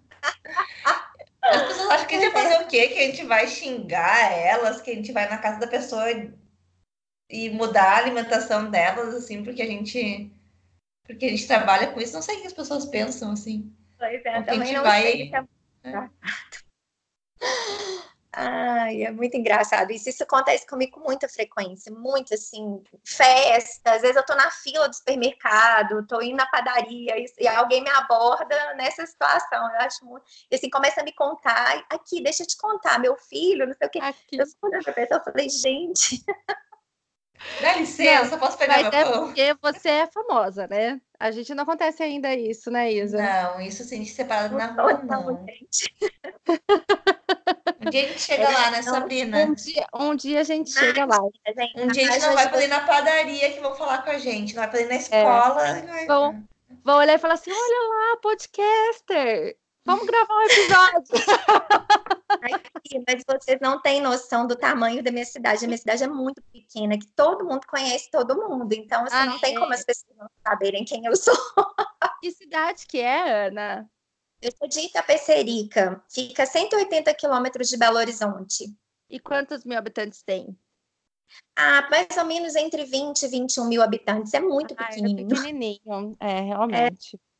As 1.43 1.63
pessoas 1.63 1.91
acham 1.91 2.07
que 2.07 2.15
a 2.15 2.21
gente 2.21 2.33
vai 2.33 2.43
fazer 2.43 2.63
o 2.63 2.69
quê? 2.69 2.89
Que 2.89 2.99
a 2.99 3.07
gente 3.07 3.25
vai 3.25 3.49
xingar 3.49 4.31
elas, 4.31 4.81
que 4.83 4.91
a 4.91 4.95
gente 4.95 5.11
vai 5.11 5.29
na 5.29 5.39
casa 5.39 5.59
da 5.59 5.67
pessoa 5.67 6.05
e 7.31 7.51
mudar 7.51 7.95
a 7.95 7.97
alimentação 7.97 8.71
delas, 8.71 9.15
assim, 9.15 9.43
porque 9.43 9.63
a 9.63 9.67
gente 9.67 10.31
porque 11.05 11.27
a 11.27 11.31
gente 11.31 11.47
trabalha 11.47 11.89
com 11.89 12.01
isso. 12.01 12.13
Não 12.13 12.23
sei 12.23 12.37
o 12.37 12.41
que 12.41 12.47
as 12.47 12.53
pessoas 12.53 12.87
pensam, 12.87 13.33
assim. 13.33 13.73
Pois 14.03 14.25
é, 14.25 14.43
também 14.43 14.73
não 14.73 14.83
vai... 14.83 15.03
sei. 15.03 15.31
Tá... 15.31 15.47
É. 15.85 16.11
Ai, 18.35 19.05
é 19.05 19.11
muito 19.13 19.37
engraçado. 19.37 19.93
Isso, 19.93 20.09
isso 20.09 20.23
acontece 20.23 20.67
comigo 20.67 20.93
com 20.93 21.01
muita 21.01 21.29
frequência, 21.29 21.93
muito 21.93 22.33
assim, 22.33 22.83
festa. 23.05 23.93
Às 23.93 24.01
vezes 24.01 24.17
eu 24.17 24.25
tô 24.25 24.35
na 24.35 24.51
fila 24.51 24.89
do 24.89 24.97
supermercado, 24.97 26.07
tô 26.07 26.21
indo 26.23 26.37
na 26.37 26.47
padaria 26.47 27.17
e, 27.19 27.27
e 27.39 27.47
alguém 27.47 27.85
me 27.85 27.91
aborda 27.91 28.75
nessa 28.75 29.07
situação. 29.07 29.71
Eu 29.73 29.81
acho 29.83 30.05
muito. 30.05 30.25
E 30.51 30.57
assim, 30.57 30.71
começa 30.71 31.03
a 31.03 31.05
me 31.05 31.13
contar. 31.13 31.85
Aqui, 31.91 32.23
deixa 32.23 32.43
eu 32.43 32.47
te 32.47 32.57
contar, 32.57 32.99
meu 32.99 33.17
filho, 33.17 33.67
não 33.67 33.75
sei 33.75 33.87
o 33.87 33.91
quê. 33.91 33.99
Aqui. 34.01 34.39
Eu 34.39 34.47
pessoa, 34.95 35.21
eu 35.21 35.25
falei, 35.25 35.49
gente. 35.49 36.25
Dá 37.61 37.75
licença, 37.75 38.33
não, 38.33 38.39
posso 38.39 38.59
pegar 38.59 38.83
mas 38.83 38.91
meu 38.91 39.01
é 39.01 39.05
pão? 39.05 39.27
porque 39.27 39.57
você 39.61 39.89
é 39.89 40.07
famosa, 40.07 40.67
né? 40.67 41.01
A 41.19 41.31
gente 41.31 41.55
não 41.55 41.63
acontece 41.63 42.03
ainda 42.03 42.35
isso, 42.35 42.71
né, 42.71 42.93
Isa? 42.93 43.19
Não, 43.19 43.61
isso 43.61 43.85
sim, 43.85 44.03
de 44.03 44.11
separado 44.11 44.57
na 44.57 44.67
rua, 44.67 45.01
não. 45.05 45.25
não. 45.27 45.47
um 47.81 47.91
dia 47.91 48.03
a 48.03 48.09
gente 48.09 48.21
chega 48.21 48.51
lá, 48.51 48.71
né, 48.71 48.83
Sabrina? 48.83 49.45
Um 49.45 49.55
dia, 49.55 49.87
um 49.95 50.17
dia 50.17 50.41
a 50.41 50.45
gente 50.45 50.73
chega 50.73 51.05
lá. 51.05 51.23
Um 51.77 51.87
dia 51.89 52.09
a 52.09 52.13
gente 52.13 52.27
não 52.27 52.35
vai 52.35 52.51
poder 52.51 52.65
ir 52.65 52.69
na 52.69 52.81
padaria 52.81 53.53
que 53.53 53.61
vão 53.61 53.75
falar 53.77 54.03
com 54.03 54.11
a 54.11 54.19
gente, 54.19 54.55
não 54.55 54.63
vai 54.63 54.71
poder 54.71 54.85
ir 54.85 54.89
na 54.89 54.95
é. 54.95 54.99
escola. 54.99 55.69
É. 55.69 56.07
Vão, 56.07 56.45
vão 56.85 56.99
olhar 56.99 57.15
e 57.15 57.19
falar 57.19 57.35
assim, 57.35 57.53
olha 57.53 57.89
lá, 57.89 58.17
podcaster, 58.21 59.57
vamos 59.85 60.07
gravar 60.07 60.35
um 60.35 60.43
episódio. 60.43 61.15
Aqui, 62.75 63.03
mas 63.07 63.23
vocês 63.27 63.59
não 63.61 63.81
têm 63.81 64.01
noção 64.01 64.47
do 64.47 64.57
tamanho 64.57 65.03
da 65.03 65.11
minha 65.11 65.25
cidade. 65.25 65.65
A 65.65 65.69
minha 65.69 65.79
cidade 65.79 66.03
é 66.03 66.09
muito 66.09 66.43
pequena, 66.53 66.99
que 66.99 67.07
todo 67.15 67.45
mundo 67.45 67.67
conhece 67.67 68.11
todo 68.11 68.37
mundo. 68.37 68.73
Então, 68.73 69.05
assim, 69.05 69.15
ah, 69.15 69.27
não 69.27 69.37
é? 69.37 69.41
tem 69.41 69.59
como 69.59 69.73
as 69.73 69.85
pessoas 69.85 70.17
não 70.17 70.29
saberem 70.47 70.85
quem 70.85 71.05
eu 71.07 71.17
sou. 71.17 71.37
Que 72.21 72.31
cidade 72.31 72.87
que 72.87 73.01
é, 73.01 73.49
Ana? 73.49 73.91
Eu 74.41 74.53
sou 74.57 74.69
de 74.69 74.81
Itapecerica. 74.81 76.03
Fica 76.09 76.43
a 76.43 76.47
180 76.47 77.15
quilômetros 77.15 77.69
de 77.69 77.77
Belo 77.77 77.97
Horizonte. 77.97 78.75
E 79.09 79.21
quantos 79.21 79.65
mil 79.65 79.79
habitantes 79.79 80.23
tem? 80.23 80.57
Ah, 81.57 81.89
mais 81.91 82.09
ou 82.17 82.25
menos 82.25 82.57
entre 82.57 82.85
20 82.85 83.23
e 83.23 83.29
21 83.29 83.67
mil 83.67 83.83
habitantes. 83.83 84.35
É 84.35 84.41
muito 84.41 84.75
ah, 84.77 84.85
é 84.85 84.89
pequenininho. 84.89 85.27
É 85.27 85.35
pequenininho, 85.35 86.17
é, 86.19 86.41
realmente. 86.41 87.17
É. 87.17 87.32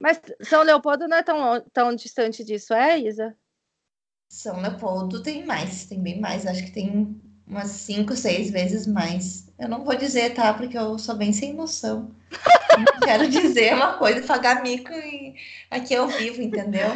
Mas 0.00 0.20
São 0.42 0.62
Leopoldo 0.62 1.06
não 1.06 1.18
é 1.18 1.22
tão, 1.22 1.60
tão 1.72 1.94
distante 1.94 2.42
disso, 2.42 2.72
é, 2.72 2.98
Isa? 2.98 3.36
São 4.30 4.60
Leopoldo 4.60 5.22
tem 5.22 5.44
mais, 5.44 5.84
tem 5.84 6.00
bem 6.00 6.18
mais. 6.18 6.46
Acho 6.46 6.64
que 6.64 6.70
tem 6.70 7.20
umas 7.46 7.68
cinco, 7.68 8.16
seis 8.16 8.50
vezes 8.50 8.86
mais. 8.86 9.52
Eu 9.58 9.68
não 9.68 9.84
vou 9.84 9.94
dizer, 9.94 10.34
tá? 10.34 10.54
Porque 10.54 10.78
eu 10.78 10.98
sou 10.98 11.16
bem 11.16 11.32
sem 11.32 11.52
noção. 11.52 12.14
quero 13.04 13.28
dizer 13.28 13.74
uma 13.74 13.98
coisa, 13.98 14.26
pagar 14.26 14.62
mico 14.62 14.92
e 14.92 15.34
aqui 15.70 15.92
eu 15.92 16.06
vivo, 16.06 16.40
entendeu? 16.40 16.88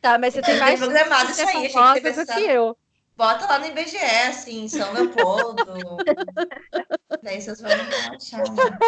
Tá, 0.00 0.18
mas 0.18 0.34
você 0.34 0.40
tem 0.40 0.58
mais 0.58 0.80
programado 0.80 1.30
isso 1.30 1.46
aí, 1.46 1.68
gente. 1.68 2.34
que 2.34 2.40
eu. 2.40 2.76
Bota 3.20 3.44
lá 3.44 3.58
no 3.58 3.66
IBGE, 3.66 3.98
assim, 3.98 4.66
São 4.66 4.94
Leopoldo. 4.94 5.62
Daí 7.22 7.38
vocês 7.38 7.60
vão 7.60 7.70
achar. 7.70 8.50
Né? 8.50 8.78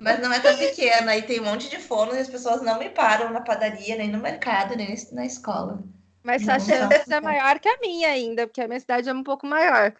Mas 0.00 0.18
não 0.18 0.32
é 0.32 0.40
tão 0.40 0.56
pequena. 0.56 1.14
E 1.14 1.20
tem 1.20 1.40
um 1.40 1.44
monte 1.44 1.68
de 1.68 1.76
forno 1.76 2.16
e 2.16 2.18
as 2.18 2.26
pessoas 2.26 2.62
não 2.62 2.78
me 2.78 2.88
param 2.88 3.30
na 3.30 3.42
padaria, 3.42 3.98
nem 3.98 4.10
no 4.10 4.18
mercado, 4.18 4.74
nem 4.74 4.96
na 5.12 5.26
escola. 5.26 5.84
Mas 6.22 6.42
sua 6.42 6.58
chance 6.58 7.12
é 7.12 7.20
maior 7.20 7.58
que 7.58 7.68
a 7.68 7.76
minha 7.78 8.08
ainda, 8.08 8.46
porque 8.46 8.62
a 8.62 8.66
minha 8.66 8.80
cidade 8.80 9.10
é 9.10 9.12
um 9.12 9.22
pouco 9.22 9.46
maior. 9.46 9.94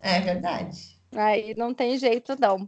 É 0.00 0.20
verdade. 0.20 0.98
Aí 1.14 1.54
não 1.54 1.74
tem 1.74 1.98
jeito, 1.98 2.34
não. 2.40 2.66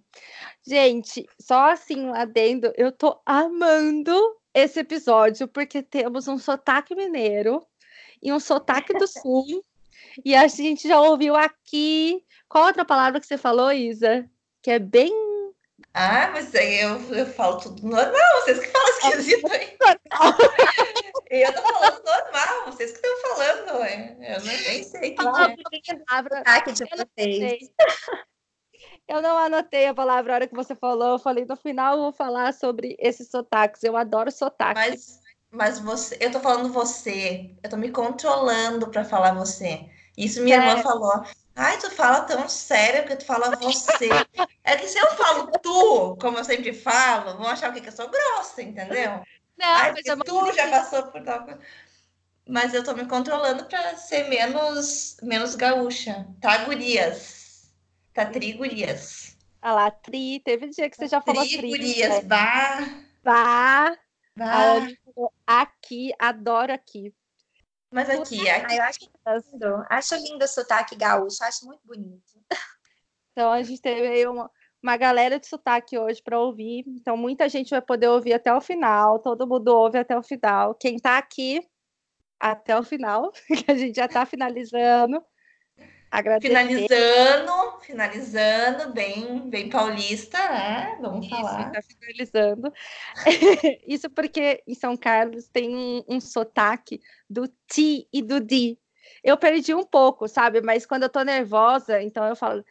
Gente, 0.63 1.27
só 1.41 1.71
assim, 1.71 2.05
um 2.05 2.13
adendo, 2.13 2.71
eu 2.77 2.93
tô 2.93 3.19
amando 3.25 4.15
esse 4.53 4.81
episódio, 4.81 5.49
porque 5.49 5.83
temos 5.83 6.29
um 6.29 6.37
sotaque 6.37 6.95
mineiro 6.95 7.67
e 8.23 8.31
um 8.31 8.39
sotaque 8.39 8.93
do 8.93 9.07
sul 9.09 9.65
e 10.25 10.35
a 10.35 10.47
gente 10.49 10.89
já 10.89 11.01
ouviu 11.01 11.37
aqui. 11.37 12.25
Qual 12.49 12.67
outra 12.67 12.85
palavra 12.85 13.21
que 13.21 13.27
você 13.27 13.39
falou, 13.39 13.73
Isa? 13.73 14.29
Que 14.63 14.73
é 14.73 14.79
bem. 14.79 15.13
Ah, 15.95 16.31
mas 16.33 16.55
aí 16.55 16.83
eu, 16.83 16.99
eu 17.15 17.27
falo 17.27 17.59
tudo 17.59 17.83
normal, 17.83 18.43
vocês 18.43 18.61
que 18.61 18.67
falam 18.67 18.89
esquisito 18.89 19.53
aí. 19.53 19.77
eu 21.31 21.53
tô 21.53 21.63
falando 21.63 22.05
normal, 22.05 22.65
vocês 22.67 22.93
que 22.93 23.07
estão 23.07 23.35
falando, 23.35 23.85
eu 24.23 24.41
não, 24.41 24.47
nem 24.47 24.83
sei 24.85 25.15
que 25.15 25.27
ah, 25.27 25.49
é. 25.51 25.57
palavra. 26.05 26.43
Aqui 26.47 26.73
de 26.73 26.85
vocês. 26.85 27.71
Eu 29.09 29.21
não 29.21 29.37
anotei 29.37 29.87
a 29.87 29.95
palavra 29.95 30.33
a 30.33 30.35
hora 30.37 30.47
que 30.47 30.55
você 30.55 30.75
falou. 30.75 31.15
Eu 31.15 31.19
falei, 31.19 31.45
no 31.45 31.57
final 31.57 31.97
eu 31.97 32.03
vou 32.03 32.13
falar 32.13 32.55
sobre 32.55 32.97
esses 33.01 33.29
sotaques. 33.29 33.83
Eu 33.83 33.97
adoro 33.97 34.31
sotaques. 34.31 34.81
Mas, 34.81 35.21
mas 35.51 35.79
você, 35.81 36.17
eu 36.21 36.31
tô 36.31 36.39
falando 36.39 36.73
você. 36.73 37.51
Eu 37.63 37.69
tô 37.69 37.77
me 37.77 37.91
controlando 37.91 38.89
para 38.89 39.05
falar 39.05 39.35
você. 39.35 39.91
Isso 40.25 40.43
minha 40.43 40.57
é. 40.57 40.59
irmã 40.59 40.83
falou. 40.83 41.25
Ai, 41.57 41.79
tu 41.79 41.91
fala 41.91 42.21
tão 42.23 42.49
sério 42.49 43.07
que 43.07 43.17
tu 43.17 43.25
fala 43.25 43.57
você. 43.57 44.09
é 44.65 44.77
que 44.77 44.87
se 44.87 44.99
eu 44.99 45.07
falo 45.13 45.51
tu, 45.63 46.17
como 46.21 46.39
eu 46.39 46.45
sempre 46.45 46.73
falo, 46.73 47.39
vão 47.39 47.49
achar 47.49 47.71
o 47.71 47.73
quê? 47.73 47.81
Que 47.81 47.89
eu 47.89 47.93
sou 47.93 48.09
grossa, 48.09 48.63
entendeu? 48.63 49.23
Não, 49.59 49.67
Ai, 49.67 49.93
mas 49.93 50.03
porque 50.03 50.25
tu 50.25 50.53
já 50.53 50.71
passou 50.71 51.03
por 51.05 51.23
tal 51.23 51.45
coisa. 51.45 51.61
Mas 52.49 52.75
eu 52.75 52.85
tô 52.85 52.95
me 52.95 53.07
controlando 53.07 53.65
para 53.65 53.97
ser 53.97 54.29
menos, 54.29 55.17
menos 55.23 55.55
gaúcha. 55.55 56.27
Tá, 56.41 56.65
gurias? 56.65 57.71
Tá 58.13 58.27
tri, 58.27 58.53
gurias. 58.53 59.37
Ah 59.63 59.73
lá, 59.73 59.91
tri. 59.91 60.41
Teve 60.41 60.69
dia 60.69 60.89
que 60.91 60.97
você 60.97 61.09
já 61.09 61.21
falou 61.21 61.43
tri. 61.43 61.59
Tri, 61.59 61.71
gurias. 61.71 62.09
Né? 62.09 62.23
Bah. 62.23 62.99
Bah. 63.23 63.97
bah. 64.37 64.89
Aqui, 65.47 66.13
adoro 66.19 66.73
aqui. 66.73 67.15
Mas 67.91 68.09
aqui, 68.09 68.49
aqui... 68.49 68.77
eu 68.77 68.83
acho 68.83 69.01
lindo. 69.53 69.85
Acho 69.89 70.15
lindo 70.17 70.45
o 70.45 70.49
sotaque 70.49 70.95
gaúcho, 70.95 71.43
acho 71.43 71.67
muito 71.67 71.85
bonito. 71.85 72.41
Então 73.33 73.51
a 73.51 73.63
gente 73.63 73.81
teve 73.81 74.07
aí 74.07 74.27
uma, 74.27 74.51
uma 74.83 74.97
galera 74.97 75.39
de 75.39 75.47
sotaque 75.47 75.99
hoje 75.99 76.23
para 76.23 76.39
ouvir. 76.39 76.85
Então 76.87 77.17
muita 77.17 77.49
gente 77.49 77.71
vai 77.71 77.83
poder 77.83 78.09
ouvir 78.09 78.35
até 78.35 78.55
o 78.55 78.61
final. 78.61 79.19
Todo 79.19 79.47
mundo 79.47 79.69
ouve 79.69 79.99
até 79.99 80.17
o 80.17 80.23
final. 80.23 80.75
Quem 80.75 80.97
está 80.97 81.19
aqui 81.19 81.67
até 82.39 82.79
o 82.79 82.83
final, 82.83 83.31
que 83.47 83.71
a 83.71 83.77
gente 83.77 83.97
já 83.97 84.07
está 84.07 84.25
finalizando. 84.25 85.23
Agradecer. 86.11 86.49
Finalizando, 86.49 87.81
finalizando, 87.83 88.93
bem, 88.93 89.49
bem 89.49 89.69
paulista, 89.69 90.39
né? 90.39 90.99
Vamos 91.01 91.27
Isso, 91.27 91.37
falar. 91.37 91.71
Tá 91.71 91.81
finalizando. 91.83 92.73
Isso 93.87 94.11
porque 94.11 94.63
em 94.67 94.75
São 94.75 94.97
Carlos 94.97 95.49
tem 95.49 95.75
um, 95.75 96.03
um 96.09 96.21
sotaque 96.21 97.01
do 97.29 97.47
ti 97.69 98.09
e 98.13 98.23
do 98.23 98.41
di. 98.41 98.77
Eu 99.23 99.37
perdi 99.37 99.73
um 99.73 99.85
pouco, 99.85 100.27
sabe? 100.27 100.61
Mas 100.61 100.85
quando 100.85 101.05
eu 101.05 101.09
tô 101.09 101.23
nervosa, 101.23 102.03
então 102.03 102.27
eu 102.27 102.35
falo, 102.35 102.65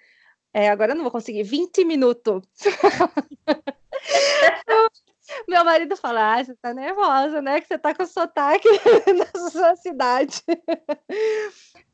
é, 0.53 0.69
agora 0.69 0.91
eu 0.91 0.95
não 0.95 1.03
vou 1.03 1.11
conseguir, 1.11 1.43
20 1.43 1.85
minutos. 1.85 2.43
Meu 5.47 5.63
marido 5.63 5.95
fala, 5.95 6.35
ah, 6.35 6.43
você 6.43 6.55
tá 6.55 6.73
nervosa, 6.73 7.41
né? 7.41 7.61
Que 7.61 7.67
você 7.67 7.77
tá 7.77 7.93
com 7.93 8.05
sotaque 8.05 8.67
na 9.15 9.49
sua 9.49 9.75
cidade. 9.75 10.43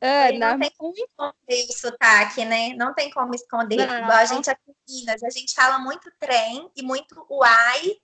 É, 0.00 0.32
não 0.32 0.56
na... 0.56 0.58
tem 0.58 0.72
como 0.76 0.94
esconder 0.94 1.66
o 1.68 1.72
sotaque, 1.72 2.44
né? 2.44 2.74
Não 2.74 2.94
tem 2.94 3.10
como 3.10 3.34
esconder. 3.34 3.86
Não. 3.86 3.98
Igual 3.98 4.18
a 4.18 4.24
gente 4.24 4.50
aqui 4.50 4.70
em 4.70 5.00
Minas, 5.00 5.22
a 5.22 5.30
gente 5.30 5.54
fala 5.54 5.78
muito 5.78 6.10
trem 6.18 6.70
e 6.76 6.82
muito 6.82 7.26
uai. 7.30 7.96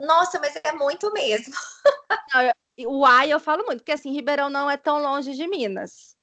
Nossa, 0.00 0.38
mas 0.38 0.54
é 0.62 0.72
muito 0.72 1.12
mesmo. 1.12 1.54
O 2.86 3.00
uai 3.00 3.30
eu 3.30 3.38
falo 3.38 3.62
muito, 3.66 3.80
porque 3.80 3.92
assim, 3.92 4.10
Ribeirão 4.10 4.48
não 4.48 4.70
é 4.70 4.76
tão 4.78 5.02
longe 5.02 5.34
de 5.34 5.46
Minas. 5.46 6.16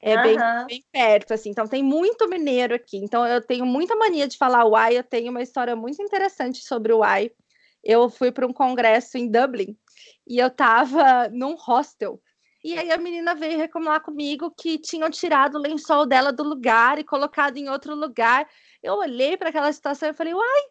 É 0.00 0.16
uhum. 0.16 0.22
bem, 0.22 0.36
bem, 0.66 0.84
perto, 0.92 1.32
assim. 1.32 1.50
Então 1.50 1.66
tem 1.66 1.82
muito 1.82 2.28
mineiro 2.28 2.74
aqui. 2.74 2.98
Então 2.98 3.26
eu 3.26 3.40
tenho 3.40 3.64
muita 3.64 3.96
mania 3.96 4.28
de 4.28 4.36
falar 4.36 4.64
uai. 4.66 4.98
Eu 4.98 5.02
tenho 5.02 5.30
uma 5.30 5.42
história 5.42 5.74
muito 5.74 6.02
interessante 6.02 6.62
sobre 6.62 6.92
o 6.92 6.98
uai. 6.98 7.30
Eu 7.84 8.08
fui 8.08 8.32
para 8.32 8.46
um 8.46 8.52
congresso 8.52 9.18
em 9.18 9.30
Dublin 9.30 9.76
e 10.26 10.38
eu 10.38 10.48
estava 10.48 11.28
num 11.28 11.54
hostel 11.54 12.20
e 12.64 12.76
aí 12.78 12.90
a 12.90 12.96
menina 12.96 13.34
veio 13.34 13.58
reclamar 13.58 14.00
comigo 14.00 14.50
que 14.50 14.78
tinham 14.78 15.10
tirado 15.10 15.56
o 15.56 15.60
lençol 15.60 16.06
dela 16.06 16.32
do 16.32 16.42
lugar 16.42 16.98
e 16.98 17.04
colocado 17.04 17.58
em 17.58 17.68
outro 17.68 17.94
lugar. 17.94 18.48
Eu 18.82 18.94
olhei 18.94 19.36
para 19.36 19.50
aquela 19.50 19.70
situação 19.70 20.08
e 20.08 20.14
falei, 20.14 20.32
uai! 20.32 20.62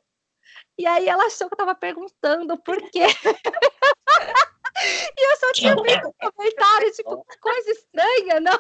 E 0.76 0.88
aí 0.88 1.08
ela 1.08 1.26
achou 1.26 1.48
que 1.48 1.54
eu 1.54 1.56
estava 1.56 1.76
perguntando 1.76 2.58
por 2.64 2.82
quê. 2.90 3.06
e 5.16 5.32
eu 5.32 5.38
só 5.38 5.52
tinha 5.52 5.78
feito 5.78 6.08
um 6.08 6.32
comentário, 6.32 6.92
tipo, 6.94 7.24
coisa 7.40 7.72
estranha, 7.72 8.40
não? 8.40 8.60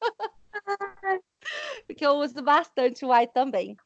Porque 1.86 2.06
eu 2.06 2.14
uso 2.14 2.42
bastante 2.42 3.04
o 3.04 3.08
uai 3.08 3.26
também. 3.26 3.76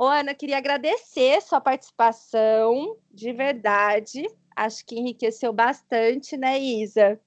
Ô, 0.00 0.06
Ana, 0.06 0.34
queria 0.34 0.56
agradecer 0.56 1.42
sua 1.42 1.60
participação, 1.60 2.96
de 3.12 3.34
verdade. 3.34 4.26
Acho 4.56 4.82
que 4.86 4.98
enriqueceu 4.98 5.52
bastante, 5.52 6.38
né, 6.38 6.58
Isa? 6.58 7.20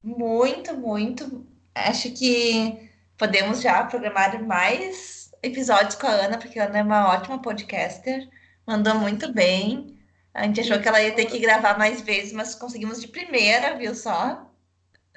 Muito, 0.00 0.76
muito. 0.76 1.44
Acho 1.74 2.12
que 2.12 2.88
podemos 3.18 3.60
já 3.60 3.82
programar 3.82 4.40
mais 4.44 5.32
episódios 5.42 5.96
com 5.96 6.06
a 6.06 6.10
Ana, 6.10 6.38
porque 6.38 6.60
a 6.60 6.66
Ana 6.66 6.78
é 6.78 6.82
uma 6.84 7.12
ótima 7.12 7.42
podcaster, 7.42 8.28
mandou 8.64 8.94
muito 8.94 9.32
bem. 9.32 9.98
A 10.32 10.44
gente 10.44 10.60
achou 10.60 10.80
que 10.80 10.86
ela 10.86 11.02
ia 11.02 11.16
ter 11.16 11.26
que 11.26 11.40
gravar 11.40 11.76
mais 11.76 12.00
vezes, 12.00 12.32
mas 12.32 12.54
conseguimos 12.54 13.00
de 13.00 13.08
primeira, 13.08 13.76
viu 13.76 13.92
só? 13.92 14.48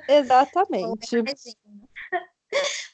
Exatamente. 0.08 1.24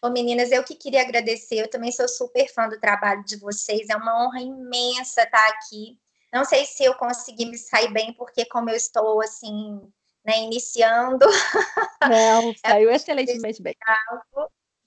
Ô, 0.01 0.09
meninas, 0.09 0.51
eu 0.51 0.63
que 0.63 0.75
queria 0.75 1.01
agradecer, 1.01 1.55
eu 1.55 1.69
também 1.69 1.91
sou 1.91 2.07
super 2.07 2.47
fã 2.53 2.67
do 2.67 2.79
trabalho 2.79 3.23
de 3.23 3.37
vocês, 3.37 3.89
é 3.89 3.95
uma 3.95 4.25
honra 4.25 4.41
imensa 4.41 5.23
estar 5.23 5.47
aqui. 5.49 5.97
Não 6.31 6.43
sei 6.43 6.65
se 6.65 6.83
eu 6.83 6.95
consegui 6.95 7.45
me 7.45 7.57
sair 7.57 7.91
bem, 7.93 8.13
porque 8.13 8.45
como 8.45 8.69
eu 8.69 8.75
estou, 8.75 9.21
assim, 9.21 9.79
né, 10.25 10.39
iniciando. 10.39 11.25
Não, 12.09 12.53
saiu 12.65 12.89
é 12.89 12.95
excelentemente 12.95 13.61
bem. 13.61 13.75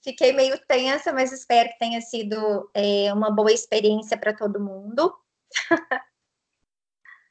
Fiquei 0.03 0.33
meio 0.33 0.59
tensa, 0.67 1.11
mas 1.13 1.31
espero 1.31 1.69
que 1.69 1.79
tenha 1.79 2.01
sido 2.01 2.69
é, 2.73 3.13
uma 3.13 3.31
boa 3.31 3.51
experiência 3.51 4.17
para 4.17 4.35
todo 4.35 4.59
mundo. 4.59 5.13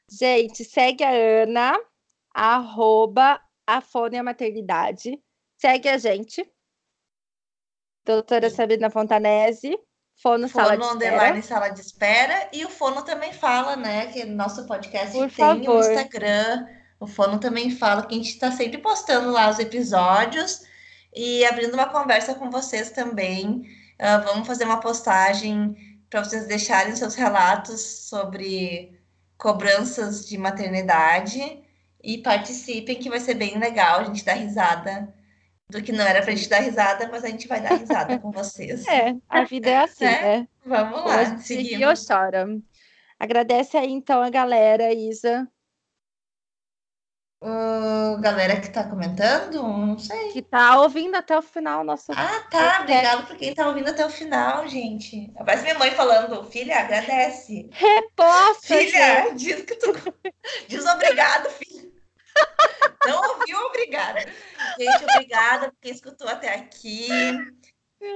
Gente, 0.09 0.63
segue 0.63 1.03
a 1.03 1.09
Ana, 1.09 1.77
arroba 2.33 3.41
a 3.65 3.81
Fone 3.81 4.17
a 4.17 4.23
Maternidade. 4.23 5.21
Segue 5.57 5.89
a 5.89 5.97
gente. 5.97 6.49
Doutora 8.07 8.49
Sim. 8.49 8.55
Sabrina 8.55 8.89
Fontanese, 8.89 9.77
Fono, 10.21 10.47
Fono 10.47 10.65
Sala 10.65 10.77
de 10.77 10.83
Espera. 10.83 11.41
Sala 11.41 11.69
de 11.69 11.81
Espera. 11.81 12.49
E 12.53 12.65
o 12.65 12.69
Fono 12.69 13.03
também 13.03 13.33
fala, 13.33 13.75
né, 13.75 14.07
que 14.07 14.25
nosso 14.25 14.65
podcast 14.65 15.11
Por 15.11 15.27
tem 15.27 15.29
favor. 15.29 15.75
um 15.75 15.79
Instagram 15.79 16.65
o 16.99 17.05
Fono 17.05 17.39
também 17.39 17.69
fala 17.71 18.05
que 18.05 18.15
a 18.15 18.17
gente 18.17 18.31
está 18.31 18.51
sempre 18.51 18.79
postando 18.79 19.31
lá 19.31 19.49
os 19.49 19.59
episódios. 19.59 20.65
e 21.15 21.45
abrindo 21.45 21.73
uma 21.73 21.87
conversa 21.87 22.35
com 22.35 22.49
vocês 22.51 22.91
também. 22.91 23.61
Uh, 23.99 24.23
vamos 24.25 24.47
fazer 24.47 24.65
uma 24.65 24.79
postagem 24.79 25.75
para 26.09 26.23
vocês 26.23 26.47
deixarem 26.47 26.95
seus 26.95 27.15
relatos 27.15 28.07
sobre 28.07 28.99
cobranças 29.37 30.27
de 30.27 30.37
maternidade 30.37 31.63
e 32.03 32.19
participem, 32.19 32.99
que 32.99 33.09
vai 33.09 33.19
ser 33.19 33.35
bem 33.35 33.57
legal. 33.57 34.01
A 34.01 34.03
gente 34.03 34.23
dá 34.23 34.33
risada 34.33 35.13
do 35.69 35.81
que 35.81 35.91
não 35.91 36.05
era 36.05 36.21
para 36.21 36.31
a 36.31 36.35
gente 36.35 36.47
dar 36.49 36.59
risada, 36.61 37.07
mas 37.11 37.23
a 37.23 37.27
gente 37.27 37.47
vai 37.47 37.61
dar 37.61 37.75
risada 37.75 38.17
com 38.19 38.31
vocês. 38.31 38.85
É, 38.87 39.15
a 39.29 39.43
vida 39.43 39.69
é 39.69 39.77
assim, 39.77 40.05
né? 40.05 40.47
Vamos 40.65 41.03
lá, 41.05 41.21
Hoje 41.21 41.41
seguimos. 41.43 41.81
eu 41.81 41.95
choro. 41.95 42.63
Agradece 43.19 43.77
aí 43.77 43.91
então 43.91 44.21
a 44.21 44.29
galera, 44.29 44.93
Isa, 44.93 45.47
Uh, 47.39 48.19
galera 48.19 48.59
que 48.59 48.67
tá 48.71 48.83
comentando, 48.83 49.61
não 49.61 49.99
sei. 49.99 50.31
que 50.31 50.41
tá 50.41 50.81
ouvindo 50.81 51.13
até 51.15 51.37
o 51.37 51.41
final 51.43 51.83
nosso. 51.83 52.11
Ah, 52.11 52.43
tá. 52.49 52.79
Obrigado 52.81 53.27
por 53.27 53.37
quem 53.37 53.53
tá 53.53 53.67
ouvindo 53.67 53.89
até 53.91 54.03
o 54.03 54.09
final, 54.09 54.67
gente. 54.67 55.31
Parece 55.37 55.61
minha 55.61 55.77
mãe 55.77 55.91
falando, 55.91 56.43
filha, 56.45 56.79
agradece. 56.79 57.69
Reposta, 57.71 58.75
gente. 58.79 58.91
Filha, 58.91 59.31
diz 59.35 59.61
que 59.61 59.75
tu. 59.75 59.93
Diz 60.67 60.83
obrigado, 60.87 61.47
filha. 61.51 61.86
Não 63.05 63.21
ouviu, 63.21 63.57
obrigada. 63.59 64.19
Gente, 64.77 65.03
obrigada 65.03 65.69
por 65.69 65.77
quem 65.81 65.91
escutou 65.91 66.27
até 66.27 66.55
aqui. 66.55 67.07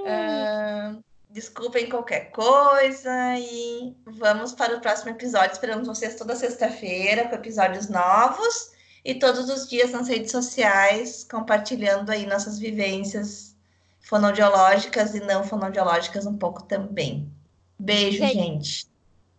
Ah, 0.06 0.96
desculpem 1.30 1.90
qualquer 1.90 2.32
coisa 2.32 3.38
e 3.38 3.96
vamos 4.06 4.54
para 4.54 4.76
o 4.76 4.82
próximo 4.82 5.12
episódio. 5.12 5.54
Esperamos 5.54 5.88
vocês 5.88 6.16
toda 6.16 6.36
sexta-feira 6.36 7.28
com 7.28 7.36
episódios 7.36 7.90
novos 7.90 8.72
e 9.04 9.16
todos 9.16 9.50
os 9.50 9.68
dias 9.68 9.92
nas 9.92 10.08
redes 10.08 10.32
sociais, 10.32 11.24
compartilhando 11.24 12.12
aí 12.12 12.26
nossas 12.26 12.60
vivências 12.60 13.56
fonodiológicas 14.02 15.16
e 15.16 15.20
não 15.20 15.44
fonodiológicas 15.44 16.26
um 16.26 16.38
pouco 16.38 16.64
também. 16.64 17.32
Beijo, 17.80 18.20
Gente. 18.20 18.34
gente. 18.34 18.92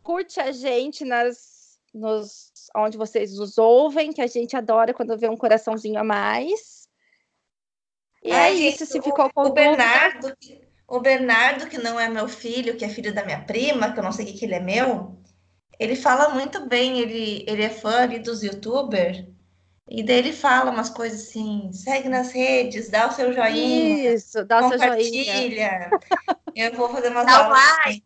Curte 0.02 0.40
a 0.40 0.50
gente 0.50 1.04
nas, 1.04 1.78
nos, 1.94 2.51
onde 2.76 2.96
vocês 2.96 3.36
nos 3.36 3.58
ouvem, 3.58 4.12
que 4.12 4.20
a 4.22 4.26
gente 4.26 4.56
adora 4.56 4.92
quando 4.94 5.16
vê 5.18 5.28
um 5.28 5.36
coraçãozinho 5.36 5.98
a 5.98 6.04
mais. 6.04 6.88
E 8.22 8.30
Ai, 8.32 8.50
é 8.50 8.54
isso, 8.68 8.86
se 8.86 8.98
o- 8.98 9.02
ficou 9.02 9.30
com 9.32 9.40
o 9.42 9.44
dúvida, 9.48 9.54
Bernardo, 9.54 10.36
o 10.86 11.00
Bernardo, 11.00 11.66
que 11.68 11.78
não 11.78 11.98
é 11.98 12.08
meu 12.08 12.28
filho, 12.28 12.76
que 12.76 12.84
é 12.84 12.88
filho 12.88 13.12
da 13.14 13.24
minha 13.24 13.42
prima, 13.44 13.92
que 13.92 13.98
eu 13.98 14.04
não 14.04 14.12
sei 14.12 14.26
o 14.26 14.32
que 14.36 14.44
ele 14.44 14.54
é 14.54 14.60
meu, 14.60 15.18
ele 15.78 15.96
fala 15.96 16.28
muito 16.28 16.66
bem, 16.68 17.00
ele, 17.00 17.44
ele 17.48 17.62
é 17.64 17.70
fã 17.70 18.02
ali 18.02 18.18
dos 18.20 18.42
youtubers, 18.42 19.24
e 19.88 20.02
daí 20.02 20.18
ele 20.18 20.32
fala 20.32 20.70
umas 20.70 20.88
coisas 20.88 21.22
assim, 21.28 21.70
segue 21.72 22.08
nas 22.08 22.30
redes, 22.30 22.88
dá 22.88 23.08
o 23.08 23.12
seu 23.12 23.32
joinha, 23.32 24.14
Isso, 24.14 24.44
dá 24.44 24.64
o 24.64 24.68
seu 24.68 24.78
joinha. 24.78 25.24
compartilha. 25.24 25.90
Eu 26.54 26.72
vou 26.74 26.88
fazer 26.90 27.08
umas 27.08 27.26
Dá 27.26 27.40
o 27.40 27.44
aulas 27.44 27.58
like. 27.58 27.88
assim. 27.88 28.02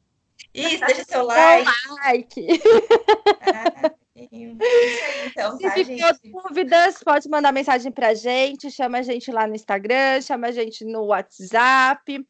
Isso, 0.55 0.85
deixa 0.87 1.05
seu 1.05 1.27
Dá 1.27 1.35
like. 1.35 1.71
o 1.91 1.95
like. 1.95 2.47
Ah, 3.43 3.91
aí, 4.33 4.57
então, 5.27 5.57
Se 5.57 5.63
tá, 5.63 5.71
ficou 5.73 5.85
gente? 5.85 6.33
dúvidas, 6.33 7.03
pode 7.03 7.29
mandar 7.29 7.53
mensagem 7.53 7.93
pra 7.93 8.15
gente, 8.15 8.71
chama 8.71 8.99
a 8.99 9.03
gente 9.03 9.31
lá 9.31 9.47
no 9.47 9.55
Instagram, 9.55 10.21
chama 10.23 10.49
a 10.49 10.53
gente 10.53 10.85
no 10.85 11.05
WhatsApp, 11.07 12.27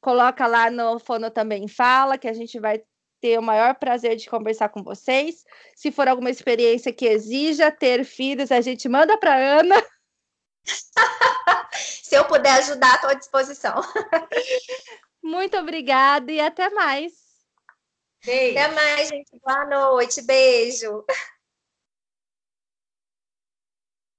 coloca 0.00 0.46
lá 0.46 0.70
no 0.70 0.98
Fono 0.98 1.30
Também 1.30 1.66
Fala, 1.66 2.18
que 2.18 2.28
a 2.28 2.32
gente 2.32 2.60
vai 2.60 2.82
ter 3.20 3.38
o 3.38 3.42
maior 3.42 3.76
prazer 3.76 4.16
de 4.16 4.28
conversar 4.28 4.68
com 4.68 4.82
vocês. 4.82 5.44
Se 5.76 5.92
for 5.92 6.08
alguma 6.08 6.28
experiência 6.28 6.92
que 6.92 7.06
exija 7.06 7.70
ter 7.70 8.04
filhos, 8.04 8.50
a 8.50 8.60
gente 8.60 8.88
manda 8.88 9.16
pra 9.16 9.36
Ana. 9.36 9.82
Se 11.72 12.16
eu 12.16 12.24
puder 12.26 12.52
ajudar, 12.54 12.96
estou 12.96 13.10
à 13.10 13.14
disposição. 13.14 13.80
Muito 15.22 15.56
obrigada 15.56 16.30
e 16.32 16.40
até 16.40 16.68
mais. 16.70 17.21
Beijo. 18.24 18.58
Até 18.58 18.68
mais, 18.74 19.08
gente. 19.08 19.30
Boa 19.44 19.64
noite. 19.66 20.22
Beijo. 20.22 21.04